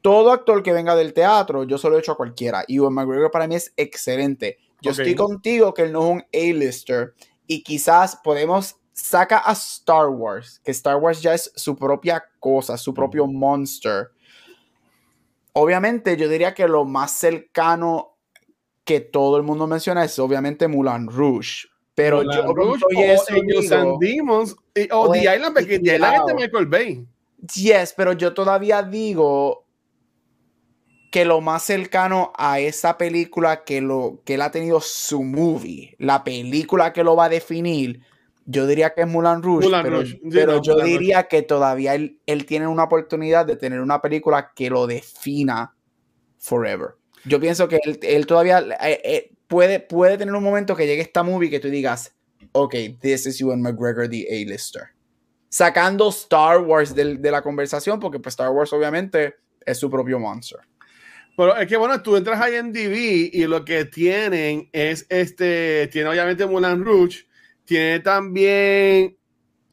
[0.00, 2.64] Todo actor que venga del teatro, yo se lo he hecho a cualquiera.
[2.66, 4.58] Ewan McGregor para mí es excelente.
[4.80, 7.12] Yo estoy contigo que él no es un A-lister.
[7.46, 8.76] Y quizás podemos.
[8.92, 14.10] Saca a Star Wars, que Star Wars ya es su propia cosa, su propio monster
[15.54, 18.16] obviamente yo diría que lo más cercano
[18.84, 21.68] que todo el mundo menciona es obviamente Mulan Rouge.
[21.94, 25.34] Pero Moulin yo Rouge o eso Angels digo, and Demons, y- o o The en-
[25.36, 26.34] Island, porque The Island es de cuidado.
[26.36, 27.06] Michael Bay.
[27.54, 29.66] yes, pero yo todavía digo
[31.10, 35.94] que lo más cercano a esa película que, lo, que él ha tenido su movie,
[35.98, 38.00] la película que lo va a definir,
[38.44, 40.10] yo diría que es Mulan Rouge, pero, Rouge.
[40.12, 44.00] Sí, pero no, yo diría que todavía él, él tiene una oportunidad de tener una
[44.00, 45.74] película que lo defina
[46.38, 46.90] forever.
[47.24, 51.02] Yo pienso que él, él todavía eh, eh, puede, puede tener un momento que llegue
[51.02, 52.14] esta movie que tú digas,
[52.52, 54.88] ok, this is Ewan McGregor, the A-lister.
[55.48, 59.34] Sacando Star Wars del- de la conversación, porque pues Star Wars obviamente
[59.64, 60.60] es su propio monster.
[61.36, 66.08] Pero es que bueno, tú entras a IMDb y lo que tienen es este, tiene
[66.10, 67.26] obviamente Moulin Rouge,
[67.72, 69.16] tiene también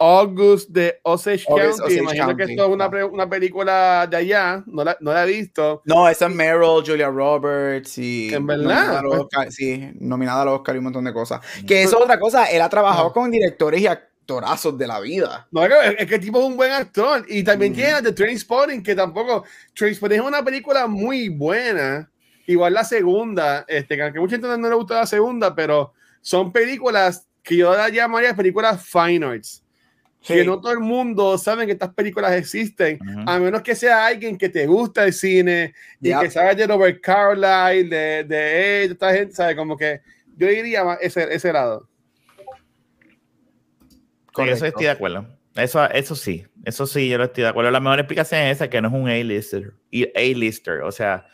[0.01, 4.15] August de Osage August, County, Osage imagino que County, esto es una, una película de
[4.17, 5.81] allá, no la, no la he visto.
[5.85, 8.63] No, esa es Meryl, Julia Roberts y ¿En verdad?
[8.63, 11.41] nominada Pues- Oscar, sí, nominada al Oscar y un montón de cosas.
[11.67, 13.13] Que eso es otra cosa, él ha trabajado Ah.
[13.13, 15.47] con directores y actorazos de la vida.
[15.51, 17.25] No, es que, es que el tipo es un buen actor.
[17.27, 17.75] Y también Mm.
[17.75, 19.43] tiene la de Trainspotting, que tampoco.
[19.75, 22.09] Trainspotting es una película muy buena.
[22.47, 25.91] Igual la segunda, este, que aunque mucha gente no le gusta la segunda, pero
[26.21, 29.63] son películas que yo la llamaría películas fine arts.
[30.21, 30.45] Que Sí.
[30.45, 34.49] no todo el mundo sabe que estas películas existen, a menos que sea alguien que
[34.49, 39.33] te gusta el cine y que sabe de Robert Carlyle, de, de él, esta gente,
[39.33, 39.55] ¿sabe?
[39.55, 40.01] Como que
[40.35, 41.87] yo diría más ese, ese lado.
[44.35, 45.25] Sí, eso estoy de acuerdo.
[45.55, 47.71] Eso, eso sí, eso sí, yo lo estoy de acuerdo.
[47.71, 49.73] La mejor explicación es esa, que no es un A-lister.
[49.89, 51.25] y A-lister, o sea,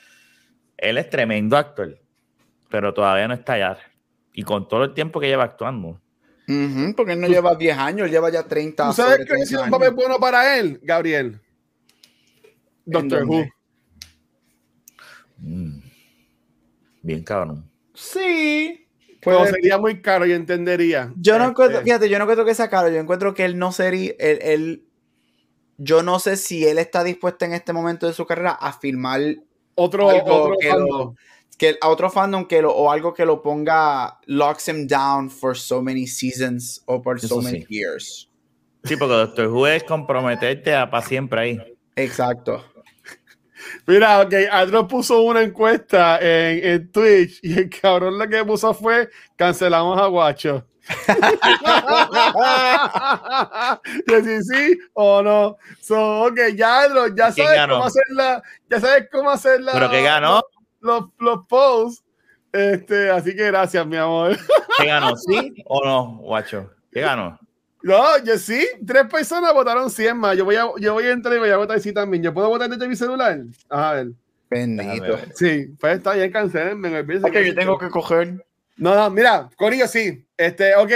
[0.77, 1.99] él es tremendo actor,
[2.69, 3.77] pero todavía no está allá.
[4.33, 5.99] Y con todo el tiempo que lleva actuando.
[6.47, 9.61] Ujú, porque él no lleva 10 años, él lleva ya 30 ¿Tú sabes hubiese sido
[9.63, 11.39] un 30 papel bueno para él, Gabriel?
[12.85, 13.45] Doctor Who.
[15.39, 15.79] Mm.
[17.01, 17.69] Bien cabrón.
[17.93, 18.87] Sí.
[19.21, 21.11] Pero puede- sería muy caro y entendería.
[21.17, 23.57] Yo no Este, encuentro, fíjate, yo no encuentro que sea caro, yo encuentro que él
[23.57, 24.83] no sería, él, él-
[25.77, 29.19] yo no sé si él está dispuesto en este momento de su carrera a filmar
[29.73, 30.87] otro, algo otro que fandom.
[30.89, 31.15] lo-
[31.57, 35.55] que a otro fandom que lo, o algo que lo ponga locks him down for
[35.55, 37.67] so many seasons o por so many sí.
[37.69, 38.29] years.
[38.83, 41.77] Sí, porque Doctor Who es comprometerte a para siempre ahí.
[41.95, 42.63] Exacto.
[43.87, 48.73] Mira, ok, Andro puso una encuesta en, en Twitch y el cabrón lo que puso
[48.73, 50.67] fue cancelamos a Guacho.
[54.07, 55.57] y así sí o no.
[55.81, 57.73] So, ok, ya Andro, ya ¿Quién sabes ganó?
[57.75, 59.71] cómo hacerla, ya sabes cómo hacerla.
[59.73, 60.43] Pero que ganó,
[60.85, 62.03] Los, los posts.
[62.53, 64.37] Este, así que gracias, mi amor.
[64.77, 65.15] ¿qué ganó?
[65.17, 66.71] ¿Sí o no, guacho?
[66.91, 67.37] ¿Qué ganó?
[67.83, 70.37] No, yo sí, tres personas votaron 100 más.
[70.37, 72.23] Yo voy a, yo voy a entrar y voy a votar sí también.
[72.23, 73.39] ¿Yo puedo votar desde mi celular?
[73.69, 74.07] A ver.
[74.49, 75.19] Bendito.
[75.35, 76.99] Sí, pues está bien, cancelenme.
[76.99, 78.45] Ok, yo tengo que coger.
[78.77, 80.25] No, no, mira, Corillo, sí.
[80.37, 80.91] Este, ok.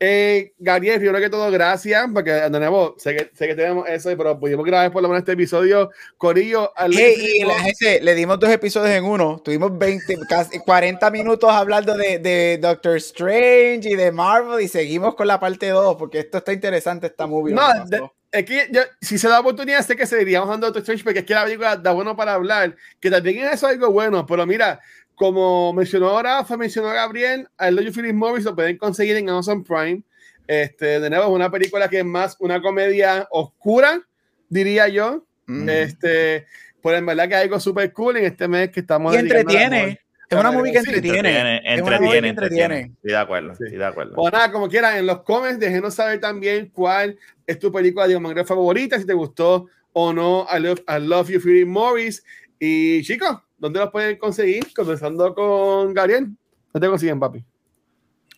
[0.00, 4.10] Eh, Gabriel, primero que todo, gracias, porque de nuevo, sé que, sé que tenemos eso,
[4.16, 5.90] pero pudimos grabar por lo menos este episodio.
[6.18, 9.40] Corillo, al Hey, y la gente, le dimos dos episodios en uno.
[9.44, 15.14] Tuvimos 20, casi 40 minutos hablando de, de Doctor Strange y de Marvel y seguimos
[15.14, 17.54] con la parte 2 porque esto está interesante, esta movie.
[17.54, 21.04] No, de- es que yo- si se da oportunidad, sé que seguiríamos de Doctor Strange,
[21.04, 24.44] porque es que la película da bueno para hablar, que también es algo bueno, pero
[24.44, 24.80] mira,
[25.14, 29.62] como mencionó ahora, fue mencionó Gabriel, Love You Philip Morris lo pueden conseguir en Amazon
[29.64, 30.02] Prime.
[30.46, 34.02] Este, de nuevo, es una película que es más una comedia oscura,
[34.48, 35.24] diría yo.
[35.46, 35.68] Mm.
[35.68, 36.46] Este,
[36.82, 40.00] Pero en verdad que hay algo súper cool en este mes que estamos Y entretiene.
[40.30, 41.56] Es una Sí, movie que entretiene, entretiene.
[41.56, 42.74] Entretiene, Es una movie que entretiene, entretiene.
[42.78, 42.94] entretiene.
[42.96, 43.62] Estoy de acuerdo, Sí.
[43.64, 44.12] estoy de acuerdo.
[44.16, 48.18] O nada, como quieran, en los comments, déjenos saber también cuál es tu película de
[48.18, 52.24] Mangrove favorita, si te gustó o no I Love, I Love You, Fury Morris.
[52.58, 54.74] Y chicos, ¿dónde los pueden conseguir?
[54.74, 56.36] Comenzando con Gabriel.
[56.70, 57.42] ¿Dónde te consiguen, papi?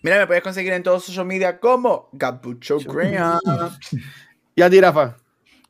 [0.00, 3.40] Mira, me puedes conseguir en todos social media como Gabucho Graham.
[4.58, 5.16] Y a ti, Rafa.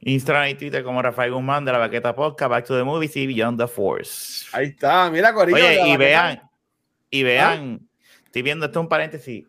[0.00, 3.26] Instagram y Twitter como Rafael Guzmán de la Baqueta Podcast, Back to the Movies y
[3.26, 4.46] Beyond the Force.
[4.52, 5.56] Ahí está, mira, Corillo.
[5.56, 5.98] Oye, y vaqueta.
[5.98, 6.50] vean,
[7.10, 7.88] y vean,
[8.26, 9.44] estoy viendo esto un paréntesis.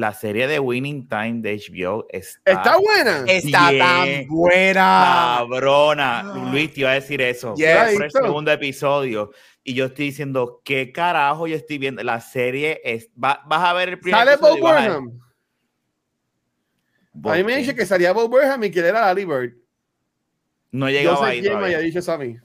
[0.00, 3.24] La serie de Winning Time de HBO está, Está buena.
[3.28, 3.82] Está Bien.
[3.82, 5.34] tan buena.
[5.36, 6.20] cabrona.
[6.20, 6.48] Ah.
[6.50, 7.54] Luis, te iba a decir eso.
[7.54, 9.30] Por el segundo episodio.
[9.62, 12.02] Y yo estoy diciendo, ¿qué carajo yo estoy viendo?
[12.02, 13.10] La serie es.
[13.22, 15.20] va- vas a ver el primer Sale Bob a- Burnham.
[17.22, 19.52] ¿Por A mí me dice que salía Bob Burnham y que él era Lally Bird.
[20.72, 21.76] No he Yo llegado sé ahí quién me todavía.
[21.76, 22.36] haya dicho eso a mí.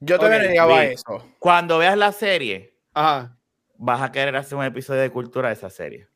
[0.00, 1.30] Yo todavía Ok, no llegaba a eso.
[1.38, 3.38] Cuando veas la serie, Ajá.
[3.78, 6.08] vas a querer hacer un episodio de cultura de esa serie.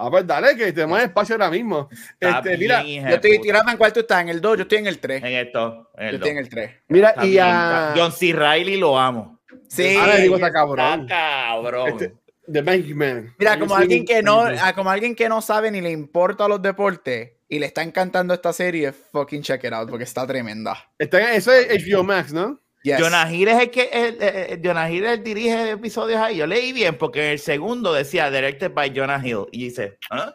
[0.00, 1.88] Ah, pues dale, que tenemos espacio ahora mismo.
[2.20, 4.78] Este, mira, bien, Yo estoy tirando en cuál tú estás, en el 2, yo estoy
[4.78, 5.24] en el 3.
[5.24, 5.90] En esto.
[5.96, 6.70] En Yo el estoy en el 3.
[6.86, 7.94] mira, Está y bien, a.
[7.96, 8.32] John C.
[8.32, 9.40] Riley lo amo.
[9.68, 9.96] Sí.
[10.00, 11.06] Ah, le digo, está Está cabrón.
[11.08, 11.88] cabrón.
[11.88, 12.14] Este,
[12.50, 13.34] The Bankman.
[13.38, 14.44] Mira, como alguien que no,
[14.76, 18.52] como alguien que no sabe ni le importa los deportes y le está encantando esta
[18.52, 20.76] serie, fucking check it out porque está tremenda.
[20.98, 22.60] Está eso es HBO Max, ¿no?
[22.82, 22.98] Yes.
[23.00, 26.36] Jonah Hill es el que el, el- Jonah Hill es el dirige episodios ahí.
[26.36, 30.34] Yo leí bien porque en el segundo decía directed by Jonah Hill y dice, ¿ah?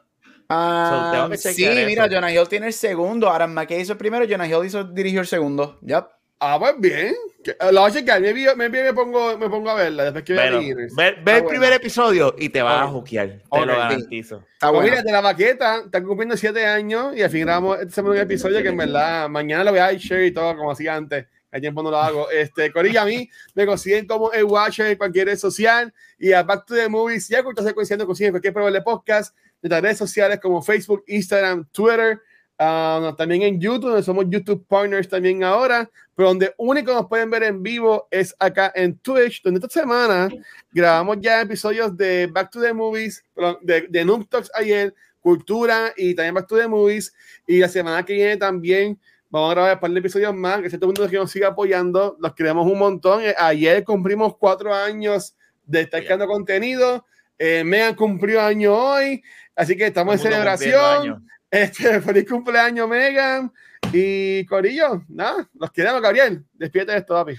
[0.50, 2.08] Ah, So, sí, mira.
[2.12, 3.30] Jonah Hill tiene el segundo.
[3.32, 5.80] Adam McKay hizo el primero, Jonah Hill hizo, dirigió el segundo.
[5.82, 6.06] Yep.
[6.39, 7.16] Ah, pues bien.
[7.44, 8.22] Que- La voy a checar.
[8.22, 10.94] Me, me, me pongo, me pongo a verla después que Beginners.
[10.96, 11.48] ve, el buena.
[11.48, 13.28] primer episodio y te vas a juquear.
[13.50, 13.80] Te lo sí.
[13.80, 14.36] garantizo.
[14.54, 14.89] Está Pues bueno.
[14.91, 18.62] mira, de la baqueta, están cumpliendo siete años y al fin grabamos este segundo episodio
[18.62, 21.26] que en verdad mañana lo voy a share y todo como hacía antes.
[21.54, 22.32] Hay tiempo no lo hago.
[22.32, 26.41] Este, Corilla, a mí me consiguen como el Watcher en cualquier red social y a
[26.41, 29.82] Back to the Movies, ya con secuencia no consiguen cualquier programa de podcast, de las
[29.84, 32.20] redes sociales como Facebook, Instagram, Twitter,
[32.58, 37.30] ah, también en YouTube, donde somos YouTube Partners también ahora, pero donde único nos pueden
[37.30, 40.30] ver en vivo es acá en Twitch, donde esta semana
[40.72, 43.24] grabamos ya episodios de Back to the Movies,
[43.62, 47.14] de, de Noob Talks ayer, Cultura y también Back to the Movies.
[47.45, 48.99] Y la semana que viene también
[49.34, 50.61] vamos a grabar un par de episodios más.
[50.61, 53.23] Que todo el mundo que nos siga apoyando, los queremos un montón.
[53.23, 57.05] Eh, Ayer cumplimos cuatro años de estar creando contenido.
[57.39, 59.23] Eh, Megan cumplió año hoy,
[59.55, 61.27] así que estamos en celebración.
[61.53, 63.53] Este, feliz cumpleaños, Megan.
[63.91, 66.43] Y Corillo, nada, los queremos, Gabriel.
[66.53, 67.38] Despídete de esto, papi.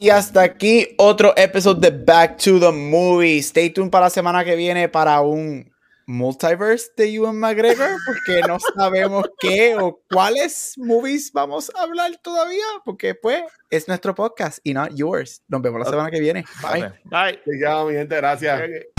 [0.00, 3.38] Y hasta aquí otro episodio de Back to the Movie.
[3.38, 5.72] Stay tuned para la semana que viene para un
[6.06, 12.64] multiverse de Ewan McGregor, porque no sabemos qué o cuáles movies vamos a hablar todavía,
[12.84, 15.42] porque pues es nuestro podcast y not yours.
[15.48, 16.44] Nos vemos la semana que viene.
[16.62, 16.92] Bye.
[17.04, 17.40] Bye.
[17.44, 18.93] Te llamo, mi gente, gracias.